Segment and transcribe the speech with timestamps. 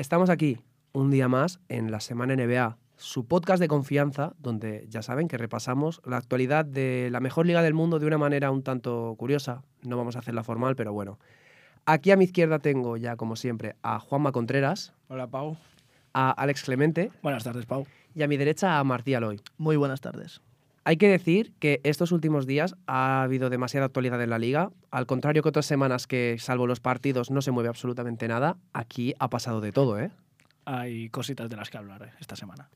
[0.00, 0.56] Estamos aquí
[0.94, 5.36] un día más en la Semana NBA, su podcast de confianza, donde ya saben que
[5.36, 9.62] repasamos la actualidad de la mejor liga del mundo de una manera un tanto curiosa.
[9.82, 11.18] No vamos a hacerla formal, pero bueno.
[11.84, 15.58] Aquí a mi izquierda tengo ya, como siempre, a Juanma Contreras, Hola, Pau.
[16.14, 17.86] a Alex Clemente Buenas tardes, Pau.
[18.14, 19.42] y a mi derecha a Martí Aloy.
[19.58, 20.40] Muy buenas tardes.
[20.84, 24.70] Hay que decir que estos últimos días ha habido demasiada actualidad en la liga.
[24.90, 29.14] Al contrario que otras semanas que, salvo los partidos, no se mueve absolutamente nada, aquí
[29.18, 30.10] ha pasado de todo, ¿eh?
[30.64, 32.70] Hay cositas de las que hablar eh, esta semana.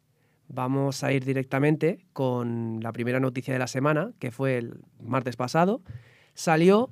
[0.49, 5.37] Vamos a ir directamente con la primera noticia de la semana, que fue el martes
[5.37, 5.81] pasado.
[6.35, 6.91] Salió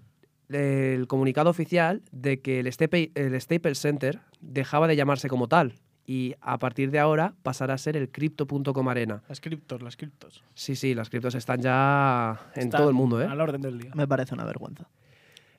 [0.48, 5.74] el comunicado oficial de que el, Stape- el Staples Center dejaba de llamarse como tal
[6.06, 9.22] y a partir de ahora pasará a ser el Crypto.com Arena.
[9.28, 10.42] Las criptos, las criptos.
[10.54, 13.26] Sí, sí, las criptos están ya en Están todo el mundo, ¿eh?
[13.26, 13.92] Al orden del día.
[13.94, 14.88] Me parece una vergüenza.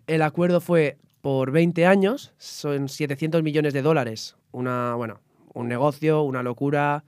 [0.08, 4.36] El acuerdo fue por 20 años, son 700 millones de dólares.
[4.52, 5.22] Una, bueno,
[5.54, 7.06] un negocio, una locura.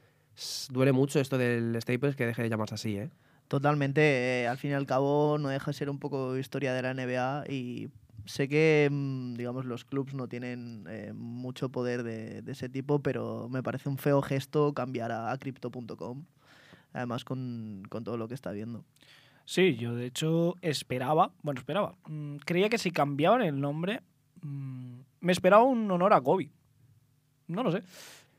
[0.69, 3.09] Duele mucho esto del Staples que deje de llamarse así, ¿eh?
[3.47, 4.01] Totalmente,
[4.41, 6.93] eh, al fin y al cabo no deja de ser un poco historia de la
[6.93, 7.89] NBA y
[8.25, 12.99] sé que, mm, digamos, los clubs no tienen eh, mucho poder de, de ese tipo,
[12.99, 16.25] pero me parece un feo gesto cambiar a, a Crypto.com,
[16.93, 18.83] además con, con todo lo que está viendo.
[19.45, 24.01] Sí, yo de hecho esperaba, bueno, esperaba, mm, creía que si cambiaban el nombre,
[24.41, 26.49] mm, me esperaba un honor a Kobe.
[27.47, 27.83] No lo sé.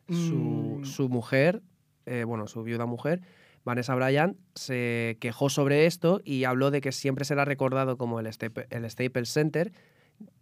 [0.08, 1.62] Su, Mm, su mujer,
[2.06, 3.22] eh, bueno, su viuda mujer,
[3.66, 8.26] Vanessa Bryant, se quejó sobre esto y habló de que siempre será recordado como el,
[8.26, 9.72] el Staples Center,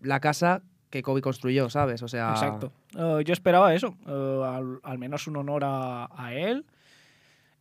[0.03, 2.03] la casa que Kobe construyó, ¿sabes?
[2.03, 2.71] O sea, Exacto.
[2.95, 6.67] Eh, yo esperaba eso, eh, al, al menos un honor a, a él.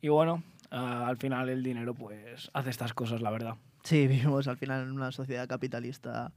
[0.02, 3.56] Y bueno, eh, al final el dinero pues hace estas cosas, la verdad.
[3.84, 6.34] Sí, vivimos al final en una sociedad capitalista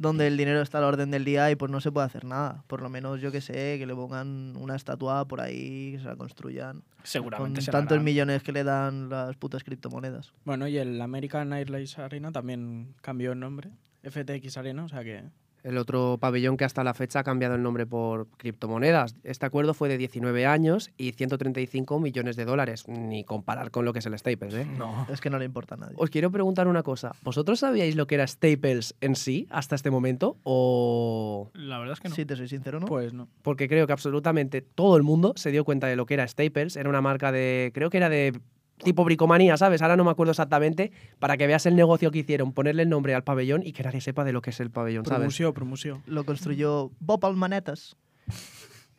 [0.00, 2.24] donde el dinero está a la orden del día y pues no se puede hacer
[2.24, 2.64] nada.
[2.66, 6.04] Por lo menos yo que sé, que le pongan una estatua por ahí, que se
[6.06, 6.80] la construyan.
[6.80, 8.04] Con Seguramente se tantos harán.
[8.04, 10.32] millones que le dan las putas criptomonedas.
[10.44, 13.70] Bueno, y el American Airlines Arena también cambió el nombre.
[14.02, 15.24] FTX Arena, o sea que...
[15.62, 19.16] El otro pabellón que hasta la fecha ha cambiado el nombre por criptomonedas.
[19.24, 22.88] Este acuerdo fue de 19 años y 135 millones de dólares.
[22.88, 24.64] Ni comparar con lo que es el Staples, ¿eh?
[24.64, 25.06] No.
[25.10, 25.94] Es que no le importa a nadie.
[25.98, 27.12] Os quiero preguntar una cosa.
[27.22, 30.36] ¿Vosotros sabíais lo que era Staples en sí hasta este momento?
[30.42, 31.50] ¿O...?
[31.54, 32.14] La verdad es que no.
[32.14, 32.86] Si te soy sincero, ¿no?
[32.86, 33.28] Pues no.
[33.42, 36.76] Porque creo que absolutamente todo el mundo se dio cuenta de lo que era Staples.
[36.76, 37.70] Era una marca de...
[37.74, 38.38] Creo que era de
[38.82, 39.82] tipo bricomanía, ¿sabes?
[39.82, 40.92] Ahora no me acuerdo exactamente.
[41.18, 44.00] Para que veas el negocio que hicieron, ponerle el nombre al pabellón y que nadie
[44.00, 45.20] sepa de lo que es el pabellón, ¿sabes?
[45.20, 46.02] Promusio, promusio.
[46.06, 47.96] Lo construyó Bob Almanetas.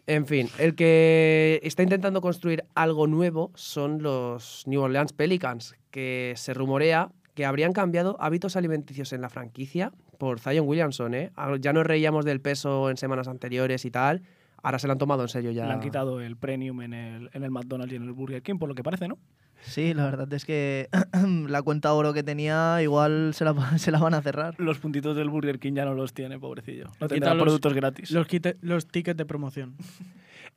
[0.07, 6.33] En fin, el que está intentando construir algo nuevo son los New Orleans Pelicans, que
[6.35, 11.13] se rumorea que habrían cambiado hábitos alimenticios en la franquicia por Zion Williamson.
[11.13, 11.31] ¿eh?
[11.59, 14.21] Ya nos reíamos del peso en semanas anteriores y tal.
[14.63, 15.65] Ahora se lo han tomado en serio ya.
[15.65, 18.57] Le han quitado el premium en el, en el McDonald's y en el Burger King,
[18.57, 19.17] por lo que parece, ¿no?
[19.61, 20.89] Sí, la verdad es que
[21.47, 24.55] la cuenta oro que tenía igual se la, se la van a cerrar.
[24.59, 26.85] Los puntitos del Burger King ya no los tiene, pobrecillo.
[26.99, 28.11] No tendrá los- productos gratis.
[28.11, 29.75] Los, quite- los tickets de promoción.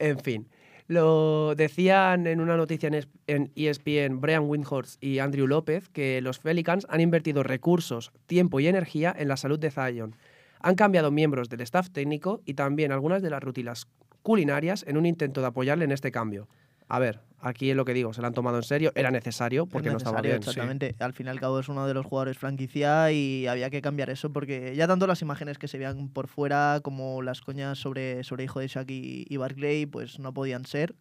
[0.00, 0.48] En fin,
[0.88, 5.88] lo decían en una noticia en es- en E ESPN Brian Windhorst y Andrew López
[5.88, 10.16] que los Pelicans han invertido recursos, tiempo y energía en la salud de Zion.
[10.60, 13.86] Han cambiado miembros del staff técnico y también algunas de las rutinas
[14.22, 16.48] culinarias en un intento de apoyarle en este cambio.
[16.88, 19.66] A ver, aquí es lo que digo, se lo han tomado en serio, era necesario
[19.66, 20.42] porque Es no estaba necesario, bien.
[20.42, 20.50] sí.
[20.50, 20.94] Exactamente.
[20.98, 24.10] Al fin y al cabo es uno de los jugadores franquicia y había que cambiar
[24.10, 28.24] eso porque ya tanto las imágenes que se veían por fuera como las coñas sobre,
[28.24, 30.94] sobre hijo de Shaq y, y Barclay pues no podían ser.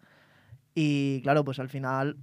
[0.75, 2.17] Y claro, pues al final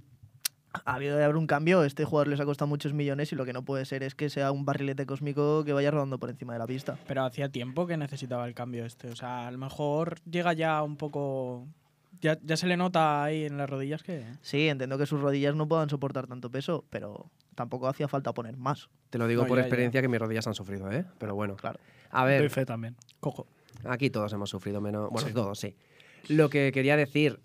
[0.85, 1.83] ha habido de haber un cambio.
[1.83, 4.29] Este jugador les ha costado muchos millones y lo que no puede ser es que
[4.29, 6.97] sea un barrilete cósmico que vaya rodando por encima de la pista.
[7.07, 9.09] Pero hacía tiempo que necesitaba el cambio este.
[9.09, 11.67] O sea, a lo mejor llega ya un poco...
[12.21, 14.23] Ya, ya se le nota ahí en las rodillas que...
[14.41, 18.57] Sí, entiendo que sus rodillas no puedan soportar tanto peso, pero tampoco hacía falta poner
[18.57, 18.89] más.
[19.09, 19.67] Te lo digo No, por ya, ya.
[19.67, 21.05] experiencia que mis rodillas han sufrido, ¿eh?
[21.17, 21.55] Pero bueno.
[21.55, 21.79] Claro.
[22.11, 22.95] A Doy ver, fe también.
[23.19, 23.47] Cojo.
[23.85, 25.09] Aquí todos hemos sufrido menos.
[25.09, 25.33] Bueno, Sí.
[25.33, 25.75] todos, sí.
[26.29, 27.39] Lo que quería decir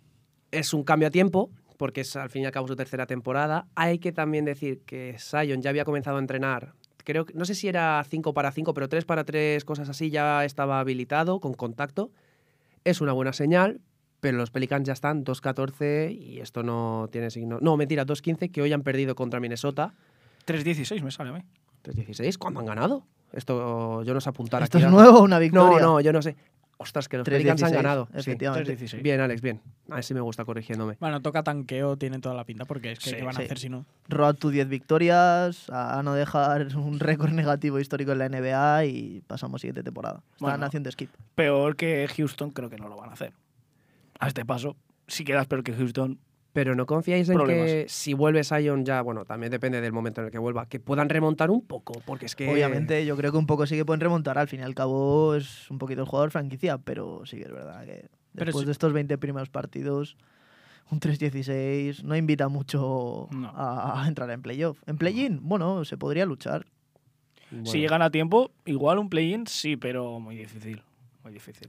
[0.51, 3.67] es un cambio a tiempo, porque es al fin y al cabo su tercera temporada.
[3.75, 6.75] Hay que también decir que Sion ya había comenzado a entrenar.
[7.05, 10.11] Creo que, no sé si era 5 para 5, pero 3 para 3, cosas así,
[10.11, 12.11] ya estaba habilitado con contacto.
[12.85, 13.81] Es una buena señal,
[14.21, 17.59] pero los Pelicans ya están 2-14 y esto no tiene signo.
[17.61, 19.95] No, mentira, 2-15, que hoy han perdido contra Minnesota.
[20.47, 21.41] 3.16 me sale a mí.
[21.85, 23.05] 3-16, ¿cuándo han ganado?
[23.33, 24.85] Esto yo no sé apuntar ¿Esto aquí.
[24.85, 25.81] es a- nuevo o una No, victoria?
[25.81, 26.37] no, yo no sé.
[26.79, 28.07] Ostras, que los Pelicans han 3-16, ganado.
[28.13, 28.19] sí.
[28.19, 28.77] efectivamente.
[28.77, 29.03] 3.16.
[29.03, 29.63] Bien, Alex, bien.
[29.91, 30.97] A ver si me gusta corrigiéndome.
[31.01, 33.43] Bueno, toca tanqueo, tiene toda la pinta, porque es que Sí, ¿qué van sí.
[33.43, 33.87] a hacer si no?
[34.11, 39.23] Road to 10 victorias, a no dejar un récord negativo histórico en la NBA y
[39.27, 40.17] pasamos siguiente temporada.
[40.35, 40.67] Están Bueno.
[40.67, 41.09] haciendo skip.
[41.35, 43.33] Peor que Houston creo que no lo van a hacer.
[44.19, 44.77] A este paso,
[45.07, 46.19] si quedas peor que Houston,
[46.53, 47.67] Pero no confiáis en Problemas.
[47.71, 50.81] que si vuelve Sion ya, bueno, también depende del momento en el que vuelva, que
[50.81, 52.49] puedan remontar un poco, porque es que...
[52.51, 54.39] Obviamente, yo creo que un poco sí que pueden remontar.
[54.39, 57.53] Al fin y al cabo es un poquito el jugador franquicia, pero sí que es
[57.53, 60.17] verdad que Pero después de estos 20 primeros partidos,
[60.91, 63.49] un 3-16 no invita mucho No.
[63.55, 64.79] a, a entrar en playoff.
[64.87, 66.65] En play-in, bueno, se podría luchar.
[67.51, 70.81] bueno, si llegan a tiempo, igual un play-in sí, pero muy difícil.
[71.23, 71.69] Muy difícil.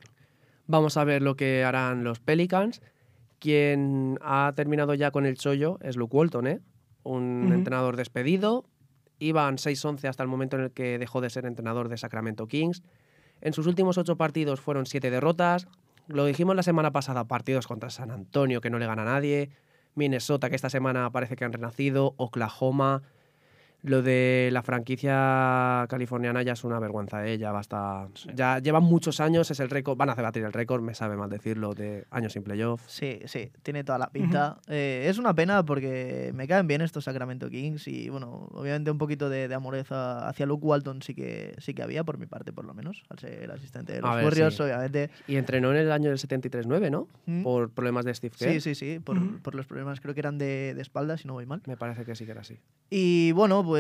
[0.68, 2.82] Vamos a ver lo que harán los Pelicans.
[3.40, 6.60] Quien ha terminado ya con el chollo es Luke Walton, ¿eh?
[7.04, 8.66] Un entrenador despedido.
[9.20, 12.84] Iban 6-11 hasta el momento en el que dejó de ser entrenador de Sacramento Kings.
[13.42, 15.68] En sus últimos ocho partidos fueron siete derrotas.
[16.08, 19.50] Lo dijimos la semana pasada, partidos contra San Antonio, que no le gana a nadie.
[19.96, 22.14] Minnesota, que esta semana parece que han renacido.
[22.18, 23.04] Oklahoma.
[23.88, 27.38] Lo de la franquicia californiana ya es una vergüenza, ¿eh?
[27.38, 28.10] ya basta.
[28.16, 28.30] Sí.
[28.36, 31.16] Ya llevan muchos años, es el récord, van a hacer batir el récord, me sabe
[31.16, 32.84] mal decirlo, de años sin playoff.
[32.88, 34.58] Sí, sí, tiene toda la pinta.
[34.68, 38.98] Eh, es una pena porque me caen bien estos Sacramento Kings y, bueno, obviamente un
[38.98, 42.52] poquito de, de amoreza hacia Luke Walton sí que, sí que había, por mi parte
[42.52, 44.64] por lo menos, al ser el asistente de los ver, Warriors, sí.
[44.64, 45.12] obviamente.
[45.30, 47.08] Y entrenó en el año del 73-9, ¿no?
[47.26, 47.44] Mm.
[47.44, 48.52] Por problemas de Steve Kerr.
[48.52, 51.34] Sí, sí, sí, por, por los problemas creo que eran de, de espalda, si no
[51.36, 51.62] voy mal.
[51.66, 52.60] Me parece que sí que era así.
[52.90, 53.77] Y bueno, pues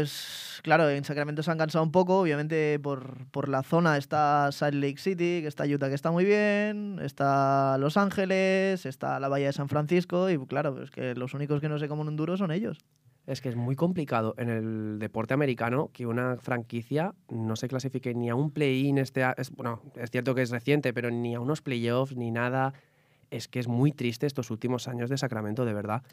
[0.63, 2.19] claro, en Sacramento se han cansado un poco.
[2.19, 6.25] Obviamente por, por la zona está Salt Lake City, que está Utah, que está muy
[6.25, 6.99] bien.
[7.01, 10.29] Está Los Ángeles, está la Bahía de San Francisco.
[10.29, 12.79] Y claro, es que los únicos que no se comen un duro son ellos.
[13.27, 18.13] Es que es muy complicado en el deporte americano que una franquicia no se clasifique
[18.15, 18.97] ni a un play-in.
[18.97, 22.73] Este, es, bueno, es cierto que es reciente, pero ni a unos playoffs ni nada.
[23.29, 26.03] Es que es muy triste estos últimos años de Sacramento, de verdad.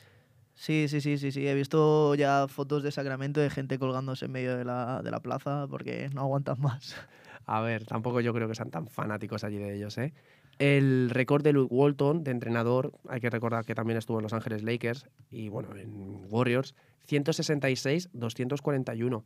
[0.54, 1.46] Sí, sí, sí, sí, sí.
[1.46, 5.20] He visto ya fotos de Sacramento de gente colgándose en medio de la, de la
[5.20, 6.96] plaza porque no aguantan más.
[7.46, 10.14] A ver, tampoco yo creo que sean tan fanáticos allí de ellos, ¿eh?
[10.58, 14.32] El récord de Luke Walton, de entrenador, hay que recordar que también estuvo en Los
[14.32, 16.74] Ángeles Lakers y, bueno, en Warriors,
[17.08, 19.24] 166-241.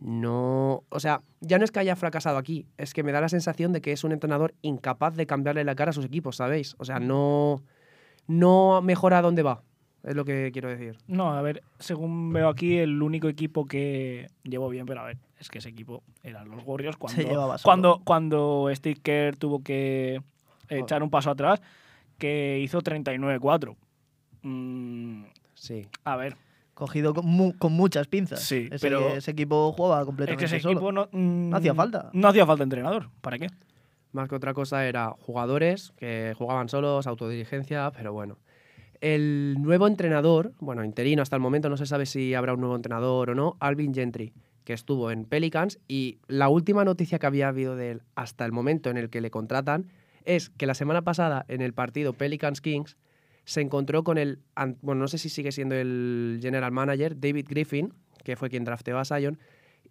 [0.00, 3.28] No, o sea, ya no es que haya fracasado aquí, es que me da la
[3.28, 6.74] sensación de que es un entrenador incapaz de cambiarle la cara a sus equipos, ¿sabéis?
[6.78, 7.62] O sea, no,
[8.26, 9.62] no mejora dónde va,
[10.04, 10.96] es lo que quiero decir.
[11.08, 15.18] No, a ver, según veo aquí, el único equipo que llevó bien, pero a ver,
[15.38, 17.64] es que ese equipo eran los Warriors cuando, Se llevaba solo.
[17.64, 20.20] cuando, cuando Steve Kerr tuvo que
[20.70, 20.74] Oh.
[20.74, 21.60] echar un paso atrás,
[22.18, 23.76] que hizo 39-4.
[24.42, 25.24] Mm,
[25.54, 25.86] Sí.
[26.04, 26.36] a ver,
[26.74, 28.40] Cogido con, mu- con muchas pinzas.
[28.40, 30.72] Sí, ese, pero- ese equipo jugaba es completamente que ese solo.
[30.72, 32.10] equipo no, mm, No hacía falta.
[32.12, 33.10] No hacía falta entrenador.
[33.20, 33.46] ¿Para qué?
[34.10, 38.38] Más que otra cosa era jugadores que jugaban solos, autodirigencia, pero bueno.
[39.04, 42.74] El nuevo entrenador, bueno, interino hasta el momento, no se sabe si habrá un nuevo
[42.74, 44.32] entrenador o no, Alvin Gentry,
[44.64, 45.78] que estuvo en Pelicans.
[45.86, 49.20] Y la última noticia que había habido de él hasta el momento en el que
[49.20, 49.90] le contratan
[50.24, 52.96] es que la semana pasada en el partido Pelicans Kings
[53.44, 54.38] se encontró con el,
[54.80, 57.92] bueno, no sé si sigue siendo el general manager, David Griffin,
[58.24, 59.38] que fue quien drafteó a Zion,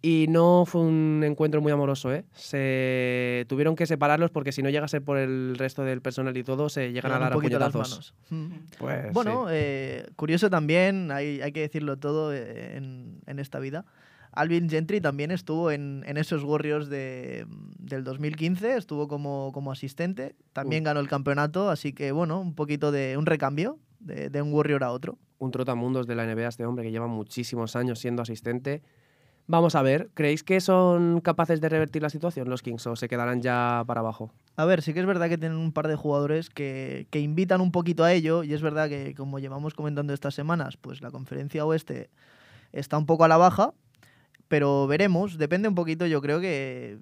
[0.06, 2.26] y no fue un encuentro muy amoroso, ¿eh?
[2.34, 6.36] Se tuvieron que separarlos porque si no llega a ser por el resto del personal
[6.36, 7.90] y todo, se llegan a dar a un las puñetazos.
[7.90, 8.14] manos.
[8.28, 8.58] Mm.
[8.78, 9.52] Pues, Bueno, sí.
[9.54, 13.86] eh, curioso también, hay, hay que decirlo todo eh, en, en esta vida.
[14.32, 17.46] Alvin Gentry también estuvo en, en esos Warriors de,
[17.78, 20.86] del 2015, estuvo como, como asistente, también Uh.
[20.86, 24.84] ganó el campeonato, así que bueno, un poquito de un recambio de, de un Warrior
[24.84, 25.16] a otro.
[25.38, 28.82] un trotamundos de la NBA este hombre que lleva muchísimos años siendo asistente.
[29.46, 33.08] Vamos a ver, ¿creéis que son capaces de revertir la situación los Kings o se
[33.08, 34.32] quedarán ya para abajo?
[34.56, 37.60] A ver, sí que es verdad que tienen un par de jugadores que, que invitan
[37.60, 41.10] un poquito a ello y es verdad que como llevamos comentando estas semanas, pues la
[41.10, 42.08] conferencia oeste
[42.72, 43.74] está un poco a la baja,
[44.48, 47.00] pero veremos, depende un poquito, yo creo que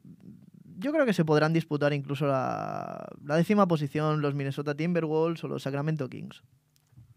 [0.78, 5.48] yo creo que se podrán disputar incluso la, la décima posición los Minnesota Timberwolves o
[5.48, 6.42] los Sacramento Kings.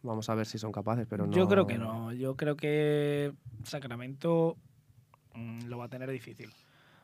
[0.03, 1.33] Vamos a ver si son capaces, pero no.
[1.33, 2.13] Yo creo que no.
[2.13, 4.55] Yo creo que Sacramento
[5.35, 6.49] mm, lo va a tener difícil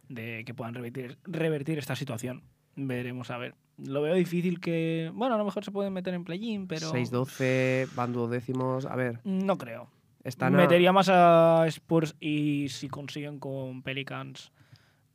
[0.10, 2.44] de que puedan revertir, revertir esta situación.
[2.76, 3.56] Veremos a ver.
[3.78, 5.12] Lo veo difícil que.
[5.14, 6.92] Bueno, a lo mejor se pueden meter en play-in, pero.
[6.92, 8.86] 6-12, van duodécimos.
[8.86, 9.90] A ver, No creo.
[10.24, 14.52] están a- Metería más a Spurs y si consiguen con Pelicans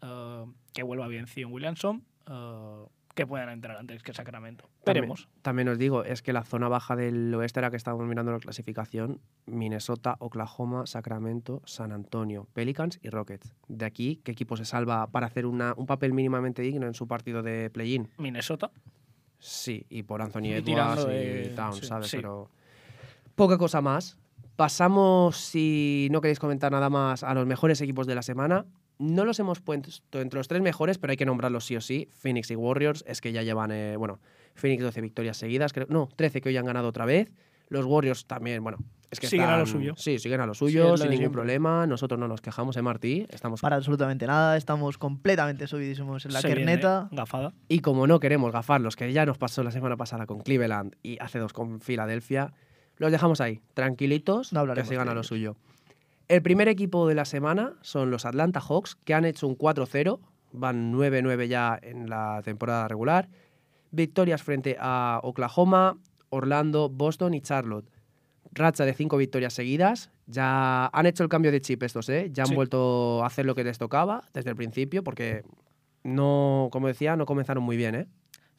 [0.03, 0.45] eh,
[0.75, 2.85] que vuelva bien Zion Williamson, eh,
[3.17, 4.69] que puedan entrar antes que Sacramento.
[4.85, 5.27] Veremos.
[5.43, 8.39] También os digo, es que la zona baja del oeste era que estábamos mirando la
[8.39, 13.55] clasificación, Minnesota, Oklahoma, Sacramento, San Antonio, Pelicans y Rockets.
[13.69, 17.09] De aquí, ¿qué equipo se salva para hacer una- un papel mínimamente digno en su
[17.09, 18.09] partido de play-in?
[18.19, 18.71] Minnesota.
[19.39, 22.09] Sí, y por Anthony Y Edwards y Towns, sí, ¿sabes?
[22.09, 22.17] sí.
[22.19, 22.51] Pero
[23.35, 24.19] poca cosa más.
[24.57, 28.67] Pasamos, si no queréis comentar nada más, a los mejores equipos de la semana.
[28.99, 32.09] No los hemos puesto entre los tres mejores, pero hay que nombrarlos sí o sí.
[32.13, 34.21] Phoenix y Warriors es que ya llevan, eh, bueno,
[34.55, 37.31] Phoenix 12 victorias seguidas, creo, no, 13 que hoy han ganado otra vez.
[37.69, 38.79] Los Warriors también, bueno,
[39.11, 39.95] es que Siguen a lo están- suyo.
[39.97, 41.33] Sí, siguen a lo suyo, lo sin ningún siempre.
[41.41, 41.85] problema.
[41.87, 43.27] Nosotros no nos quejamos, ¿eh, Martí?
[43.29, 47.09] Estamos Para absolutamente nada, estamos completamente subidísimos en la Se viene kerneta.
[47.11, 47.53] Gafada.
[47.69, 51.19] Y como no queremos gafarlos, que ya nos pasó la semana pasada con Cleveland y
[51.21, 52.53] hace dos con Filadelfia,
[52.99, 55.27] los dejamos ahí, tranquilitos, No que sigan a lo ellos.
[55.27, 55.57] suyo.
[56.29, 60.19] El primer equipo de la semana son los Atlanta Hawks, que han hecho un 4-0,
[60.53, 63.29] van 9-9 ya en la temporada regular.
[63.93, 65.99] Victorias frente a Oklahoma,
[66.31, 67.89] Orlando, Boston y Charlotte.
[68.53, 70.11] Racha de cinco victorias seguidas.
[70.27, 72.31] Ya han hecho el cambio de chip estos, ¿eh?
[72.33, 72.55] Ya han Sí.
[72.55, 75.45] vuelto a hacer lo que les tocaba desde el principio, porque
[76.03, 78.07] no, como decía, no comenzaron muy bien, ¿eh?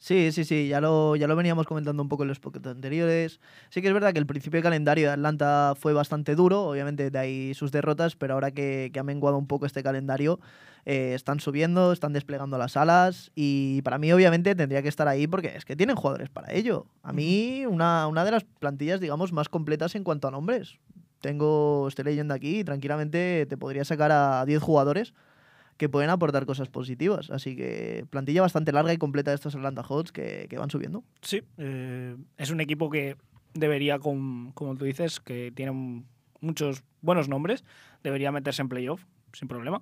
[0.00, 3.40] Sí, sí, sí, ya lo, ya lo veníamos comentando un poco en los podcasts anteriores.
[3.68, 7.10] Sí que es verdad que el principio de calendario de Atlanta fue bastante duro, obviamente
[7.10, 10.38] de ahí sus derrotas, pero ahora que, que ha menguado un poco este calendario,
[10.84, 15.26] eh, están subiendo, están desplegando las alas y para mí obviamente tendría que estar ahí
[15.26, 16.86] porque es que tienen jugadores para ello.
[17.02, 20.78] A mí una, una de las plantillas, digamos, más completas en cuanto a nombres.
[21.20, 25.12] Tengo, estoy leyendo aquí y tranquilamente te podría sacar a 10 jugadores
[25.78, 27.30] que pueden aportar cosas positivas.
[27.30, 31.02] Así que plantilla bastante larga y completa de estos Atlanta Hawks que, que van subiendo.
[31.22, 33.16] Sí, eh, es un equipo que
[33.54, 36.04] debería, con- como tú dices, que tiene
[36.40, 37.64] muchos buenos nombres,
[38.02, 39.80] debería meterse en playoff sin problema.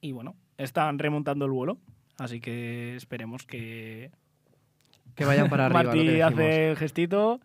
[0.00, 1.78] Y bueno, están remontando el vuelo,
[2.18, 4.10] así que esperemos que
[5.14, 5.82] Que vayan para arriba.
[5.84, 7.40] lo que Martí hace el gestito,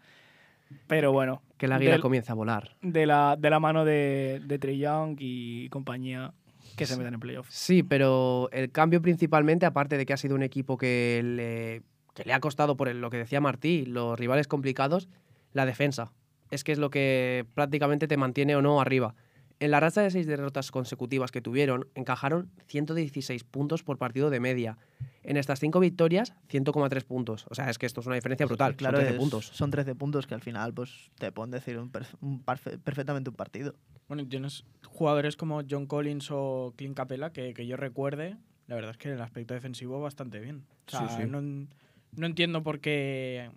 [0.88, 2.76] pero bueno, Que el águila del- comience a volar.
[2.82, 6.34] de la, de la mano de, de Trey Young y compañía
[6.80, 7.48] que se metan en playoff.
[7.50, 11.82] Sí, pero el cambio principalmente, aparte de que ha sido un equipo que le,
[12.16, 15.10] que le ha costado, por el- lo que decía Martí, los rivales complicados,
[15.54, 16.12] la defensa.
[16.52, 19.14] Es que es lo que prácticamente te mantiene o no arriba.
[19.62, 24.40] En la racha de seis derrotas consecutivas que tuvieron, encajaron 116 puntos por partido de
[24.40, 24.78] media.
[25.22, 27.46] En estas cinco victorias, 100,3 puntos.
[27.50, 28.76] O sea, es que esto es una diferencia brutal.
[28.78, 29.46] Claro, son 13 es- puntos.
[29.48, 33.76] Son 13 puntos que al final pues te pueden decir un un perfectamente un partido.
[34.08, 38.38] Bueno, tienes jugadores como John Collins o Clint Capella que, que yo recuerde,
[38.68, 40.64] la verdad es que en el aspecto defensivo bastante bien.
[40.88, 41.24] O sea, Sí, sí.
[41.30, 43.52] No, no entiendo por qué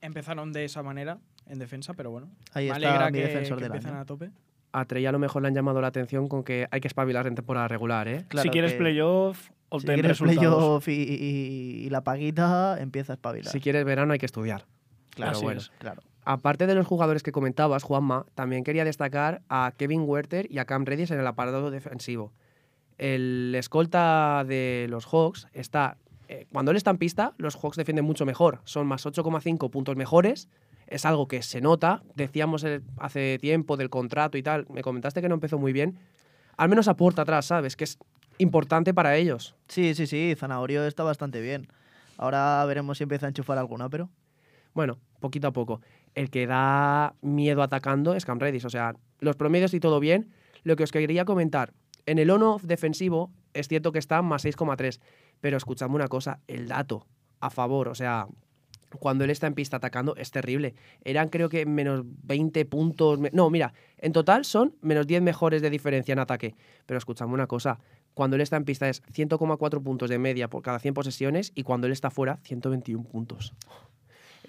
[0.00, 2.30] empezaron de esa manera en defensa, pero bueno.
[2.52, 4.00] Ahí me está alegra mi que, defensor que del empiecen año.
[4.00, 4.30] a tope.
[4.76, 7.26] A Trey a lo mejor le han llamado la atención con que hay que espabilar
[7.28, 8.24] en temporada regular, ¿eh?
[8.28, 10.84] Claro si quieres que playoff, si obtén quieres resultados.
[10.84, 13.52] playoff y, y- y la paguita, empieza a espabilar.
[13.52, 14.64] Si quieres verano hay que estudiar.
[15.10, 15.60] claro, bueno.
[15.60, 15.70] es.
[15.78, 16.02] claro.
[16.24, 20.64] Aparte de los jugadores que comentabas, Juanma, también quería destacar a Kevin Werther y a
[20.64, 22.32] Cam Reddish en el apartado defensivo.
[22.98, 25.98] El escolta de los Hawks está.
[26.28, 28.60] eh, cuando él está en pista, los Hawks defienden mucho mejor.
[28.64, 30.48] Son más 8,5 puntos mejores.
[30.86, 32.02] Es algo que se nota.
[32.14, 34.66] Decíamos el- hace tiempo del contrato y tal.
[34.70, 35.98] Me comentaste que no empezó muy bien.
[36.56, 37.76] Al menos aporta atrás, ¿sabes?
[37.76, 37.98] Que es
[38.38, 39.54] importante para ellos.
[39.68, 41.68] Sí, sí, sí, Zanahorio está bastante bien.
[42.16, 44.10] Ahora veremos si empieza a enchufar alguna, pero
[44.74, 45.80] Bueno, poquito a poco.
[46.16, 48.64] El que da miedo atacando es Cam Reddish.
[48.66, 50.32] O sea, los promedios y todo bien.
[50.64, 51.72] Lo que os quería comentar,
[52.06, 55.00] en el on-off defensivo es cierto que está más 6,3.
[55.40, 57.06] Pero escuchadme una cosa, el dato
[57.38, 58.26] a favor, o sea,
[58.98, 60.74] cuando él está en pista atacando es terrible.
[61.04, 63.18] Eran creo que menos 20 puntos.
[63.32, 66.54] No, mira, en total son menos 10 mejores de diferencia en ataque.
[66.86, 67.80] Pero escuchadme una cosa,
[68.14, 71.62] cuando él está en pista es 100,4 puntos de media por cada 100 posesiones y
[71.62, 73.54] cuando él está fuera 121 puntos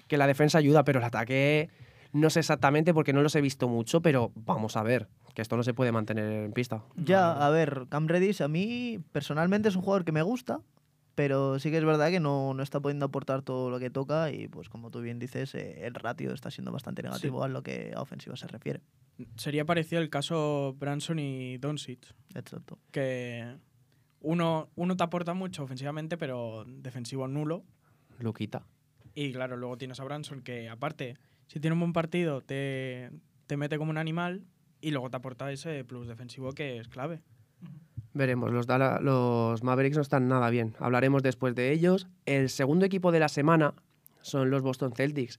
[0.06, 1.70] que la defensa ayuda, pero el ataque
[2.12, 5.56] no sé exactamente porque no los he visto mucho, pero vamos a ver, que esto
[5.56, 6.82] no se puede mantener en pista.
[6.96, 10.60] ya, a ver, Cam Reddish a mí personalmente es un jugador que me gusta,
[11.16, 14.30] pero sí que es verdad que no, no está pudiendo aportar todo lo que toca
[14.30, 17.62] y pues como tú bien dices, eh, el ratio está siendo bastante negativo a lo
[17.62, 18.82] que a ofensiva se refiere.
[19.36, 22.78] Sería parecido el caso Branson y Doncic, Exacto.
[22.90, 23.56] que
[24.20, 27.64] uno, uno te aporta mucho ofensivamente, pero defensivo nulo.
[28.18, 28.66] Luquita.
[29.14, 33.10] Y claro, luego tienes a Branson que, aparte, si tiene un buen partido, te,
[33.46, 34.44] te mete como un animal
[34.82, 37.22] y luego te aporta ese plus defensivo que es clave.
[38.16, 40.74] Veremos, los, Dala- los Mavericks no están nada bien.
[40.78, 42.08] Hablaremos después de ellos.
[42.24, 43.74] El segundo equipo de la semana
[44.22, 45.38] son los Boston Celtics.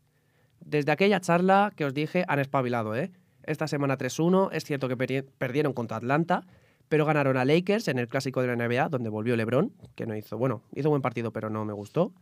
[0.60, 3.12] Desde aquella charla que os dije, han espabilado, ¿eh?
[3.44, 6.46] Esta semana 3-1, es cierto que perdieron contra Atlanta,
[6.88, 10.16] pero ganaron a Lakers en el clásico de la NBA, donde volvió LeBron, que no
[10.16, 12.14] hizo, bueno, hizo buen partido, pero no me gustó.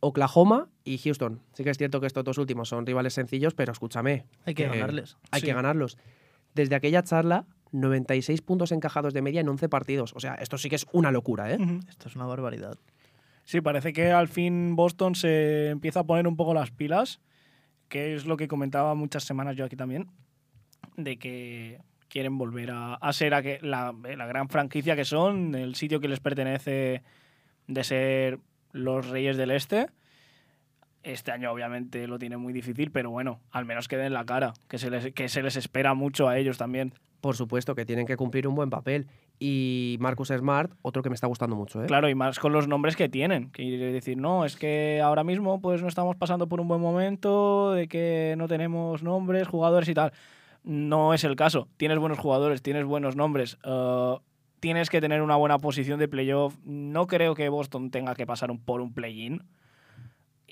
[0.00, 1.40] Oklahoma y Houston.
[1.54, 4.64] Sí que es cierto que estos dos últimos son rivales sencillos, pero escúchame, Hay que
[4.64, 5.16] Que- ganarles.
[5.32, 5.46] hay Sí.
[5.46, 5.98] que ganarlos.
[6.54, 10.12] Desde aquella charla, 96 puntos encajados de media en 11 partidos.
[10.14, 11.58] O sea, esto sí que es una locura, ¿eh?
[11.88, 12.76] Esto es una barbaridad.
[13.44, 17.20] Sí, parece que al fin Boston se empieza a poner un poco las pilas,
[17.88, 20.08] que es lo que comentaba muchas semanas yo aquí también,
[20.96, 25.54] de que quieren volver a, a ser aque- la, eh, la gran franquicia que son,
[25.54, 27.02] el sitio que les pertenece
[27.66, 28.38] de ser
[28.72, 29.88] los reyes del este.
[31.02, 34.52] Este año obviamente lo tiene muy difícil, pero bueno, al menos que den la cara,
[34.68, 36.92] que se les, que se les espera mucho a ellos también.
[37.20, 39.06] Por supuesto que tienen que cumplir un buen papel.
[39.40, 41.82] Y Marcus Smart, otro que me está gustando mucho.
[41.82, 41.86] ¿eh?
[41.86, 43.50] Claro, y más con los nombres que tienen.
[43.50, 47.72] Quiere decir, no, es que ahora mismo pues no estamos pasando por un buen momento,
[47.72, 50.12] de que no tenemos nombres, jugadores y tal.
[50.64, 51.68] No es el caso.
[51.76, 53.58] Tienes buenos jugadores, tienes buenos nombres.
[53.64, 54.16] eh,
[54.60, 56.56] tienes que tener una buena posición de playoff.
[56.64, 59.42] No creo que Boston tenga que pasar un- por un play-in.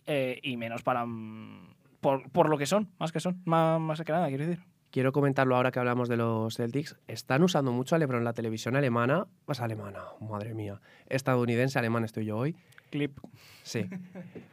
[0.07, 1.05] Eh, y menos para...
[1.07, 3.41] mm, Por, por lo que son, más que son.
[3.45, 4.63] Más, más que nada, quiero decir.
[4.91, 6.97] Quiero comentarlo ahora que hablamos de los Celtics.
[7.09, 9.27] Están usando mucho a LeBron en la televisión alemana.
[9.45, 10.81] Pues alemana, madre mía.
[11.09, 12.57] Estadounidense, alemán estoy yo hoy.
[12.91, 13.19] Clip.
[13.63, 13.85] Sí.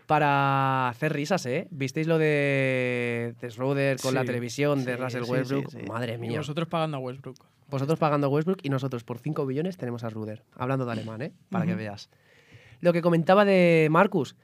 [0.08, 1.68] Para hacer risas, ¿eh?
[1.72, 4.28] ¿Visteis lo de, de Schroeder con la Sí.
[4.28, 5.70] televisión de Sí, Russell sí, Westbrook?
[5.72, 5.86] sí, sí.
[5.88, 6.38] Madre Y mía.
[6.40, 7.38] vosotros pagando a Westbrook.
[7.70, 10.44] Vosotros pagando a Westbrook y nosotros por 5 billones tenemos a Ruder.
[10.56, 11.32] Hablando de alemán, ¿eh?
[11.50, 12.10] Para que veas.
[12.82, 14.36] Lo que comentaba de Marcus,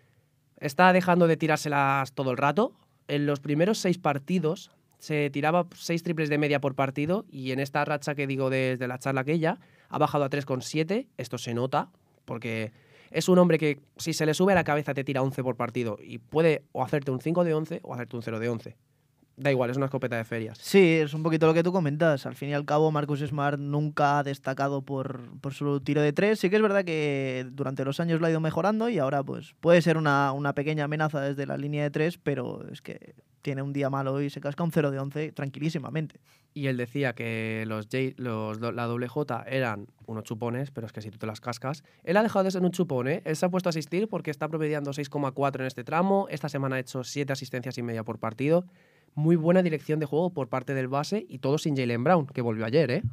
[0.60, 2.74] está dejando de tirárselas todo el rato.
[3.08, 7.60] En los primeros seis partidos se tiraba seis triples de media por partido y en
[7.60, 9.58] esta racha que digo desde la charla aquella
[9.90, 11.08] ha bajado a 3,7.
[11.18, 11.90] Esto se nota
[12.26, 12.72] porque
[13.12, 15.56] es un hombre que si se le sube a la cabeza te tira 11 por
[15.56, 18.78] partido y puede o hacerte un 5 de 11 o hacerte un 0 de 11.
[19.40, 20.58] Da igual, es una escopeta de ferias.
[20.62, 22.26] Sí, es un poquito lo que tú comentas.
[22.26, 26.12] Al fin y al cabo, Marcus Smart nunca ha destacado por, por su tiro de
[26.12, 26.42] tres.
[26.42, 29.56] Sí que es verdad que durante los años lo ha ido mejorando y ahora pues
[29.62, 33.62] puede ser una, una pequeña amenaza desde la línea de tres, pero es que tiene
[33.62, 36.20] un día malo y se casca un 0 de 11 tranquilísimamente.
[36.54, 40.94] Y él decía que los, J, los la doble J eran unos chupones, pero es
[40.94, 41.84] que si tú te las cascas.
[42.04, 43.22] Él ha dejado de ser un chupón, ¿eh?
[43.26, 46.28] Él se ha puesto a asistir porque está promediando 6,4 en este tramo.
[46.30, 48.66] Esta semana ha hecho 7 asistencias y media por partido.
[49.20, 52.42] Muy buena dirección de juego por parte del base y todo sin Jalen Brown, que
[52.42, 53.04] volvió ayer, ¿eh?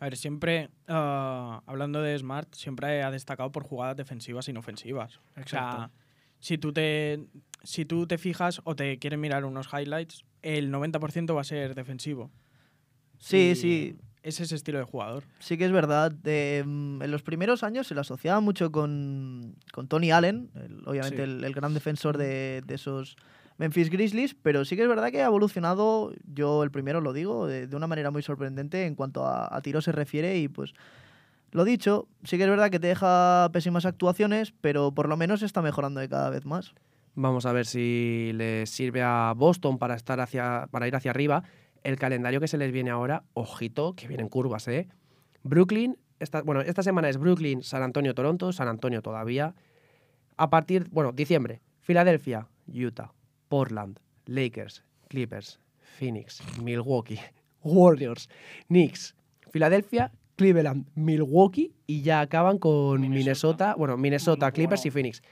[0.00, 4.60] A ver, siempre, ah, hablando de Smart, siempre ha destacado por jugadas defensivas y no
[4.60, 5.16] ofensivas.
[5.18, 5.92] O sea, Exacto.
[6.40, 7.26] si tú, te,
[7.62, 11.74] si tú te fijas o te quieres mirar unos highlights, el 90% va a ser
[11.74, 12.30] defensivo.
[13.18, 15.24] Sí, Y sí, Es ese estilo de jugador.
[15.40, 16.10] sí que es verdad.
[16.10, 20.82] De, mm, en los primeros años se le asociaba mucho con, con Tony Allen, el-
[20.86, 21.22] obviamente Sí.
[21.22, 23.16] el, el gran defensor de, de esos
[23.58, 27.46] Memphis Grizzlies, pero sí que es verdad que ha evolucionado, yo el primero lo digo,
[27.46, 30.74] de, una manera muy sorprendente en cuanto a, tiro se refiere y pues
[31.50, 35.42] lo dicho, sí que es verdad que te deja pésimas actuaciones, pero por lo menos
[35.42, 36.74] está mejorando de cada vez más.
[37.14, 41.44] Vamos a ver si le sirve a Boston para, estar hacia, para ir hacia arriba.
[41.84, 44.88] El calendario que se les viene ahora, ojito, que vienen curvas, ¿eh?
[45.42, 45.98] Brooklyn,
[46.44, 49.54] bueno, esta semana es Brooklyn, San Antonio, Toronto, San Antonio todavía.
[50.36, 53.12] A partir, bueno, diciembre, Filadelfia, Utah,
[53.52, 55.60] Portland, Lakers, Clippers,
[55.98, 57.20] Phoenix, Milwaukee,
[57.62, 58.30] Warriors,
[58.68, 59.14] Knicks,
[59.50, 63.74] Filadelfia, Cleveland, Milwaukee y ya acaban con Minnesota, Minnesota.
[63.76, 64.52] bueno, Minnesota.
[64.52, 65.22] Clippers y Phoenix.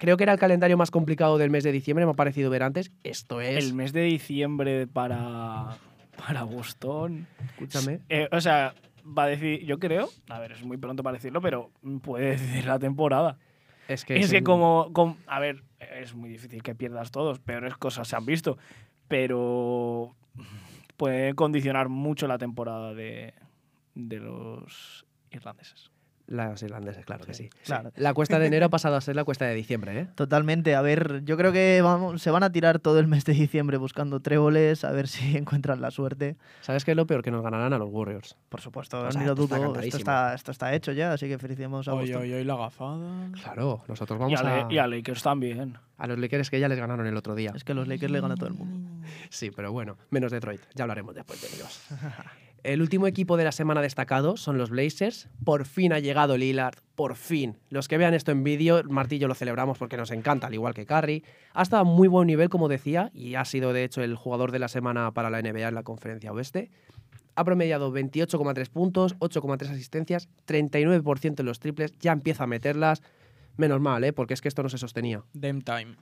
[0.00, 2.64] Creo que era el calendario más complicado del mes de diciembre, me ha parecido ver
[2.64, 2.90] antes.
[3.04, 5.76] Esto es, El mes de diciembre para,
[6.16, 7.28] para Boston.
[7.46, 8.74] escúchame, Eh, o sea,
[9.06, 11.70] va a decir, yo creo, a ver, es muy pronto para decirlo, pero
[12.02, 13.38] puede decir la temporada.
[13.88, 17.40] Es que es que un- como, com- a ver, es muy difícil que pierdas todos,
[17.40, 18.56] peores cosas se han visto,
[19.08, 20.14] pero
[20.96, 23.34] puede condicionar mucho la temporada de,
[23.94, 25.90] de los irlandeses.
[26.28, 27.48] Las irlandeses, claro que sí.
[27.64, 27.90] Claro.
[27.96, 30.06] La cuesta de enero ha pasado a ser la cuesta de diciembre, ¿eh?
[30.14, 30.74] Totalmente.
[30.74, 33.78] A ver, yo creo que vamos, se van a tirar todo el mes de diciembre
[33.78, 36.36] buscando tréboles, a ver si encuentran la suerte.
[36.60, 37.22] ¿Sabes qué es lo peor?
[37.22, 38.36] Que nos ganarán a los Warriors.
[38.50, 39.80] Por supuesto, O sea, ni lo esto está dudo.
[39.80, 42.20] Esto está, esto está hecho ya, así que felicitemos a Boston.
[42.20, 43.28] hoy, hoy la gafada.
[43.42, 45.78] Claro, nosotros Y vamos a, a, Le- y a Lakers también.
[45.96, 47.52] a los Lakers que ya les ganaron el otro día.
[47.56, 49.06] Es que los Lakers le ganan a todo el mundo.
[49.30, 50.60] Sí, pero bueno, menos Detroit.
[50.74, 51.80] Ya hablaremos después de ellos.
[52.68, 55.30] El último equipo de la semana destacado son los Blazers.
[55.42, 57.56] Por fin ha llegado Lillard, por fin.
[57.70, 60.84] Los que vean esto en vídeo, Martillo lo celebramos porque nos encanta, al igual que
[60.84, 61.24] Curry.
[61.54, 64.52] Ha estado a muy buen nivel, como decía, y ha sido de hecho el jugador
[64.52, 66.70] de la semana para la NBA en la conferencia oeste.
[67.36, 73.00] Ha promediado 28,3 puntos, 8,3 asistencias, 39% en los triples, ya empieza a meterlas.
[73.56, 74.12] Menos mal, ¿eh?
[74.12, 75.22] porque es que esto no se sostenía.
[75.32, 75.96] Dem time.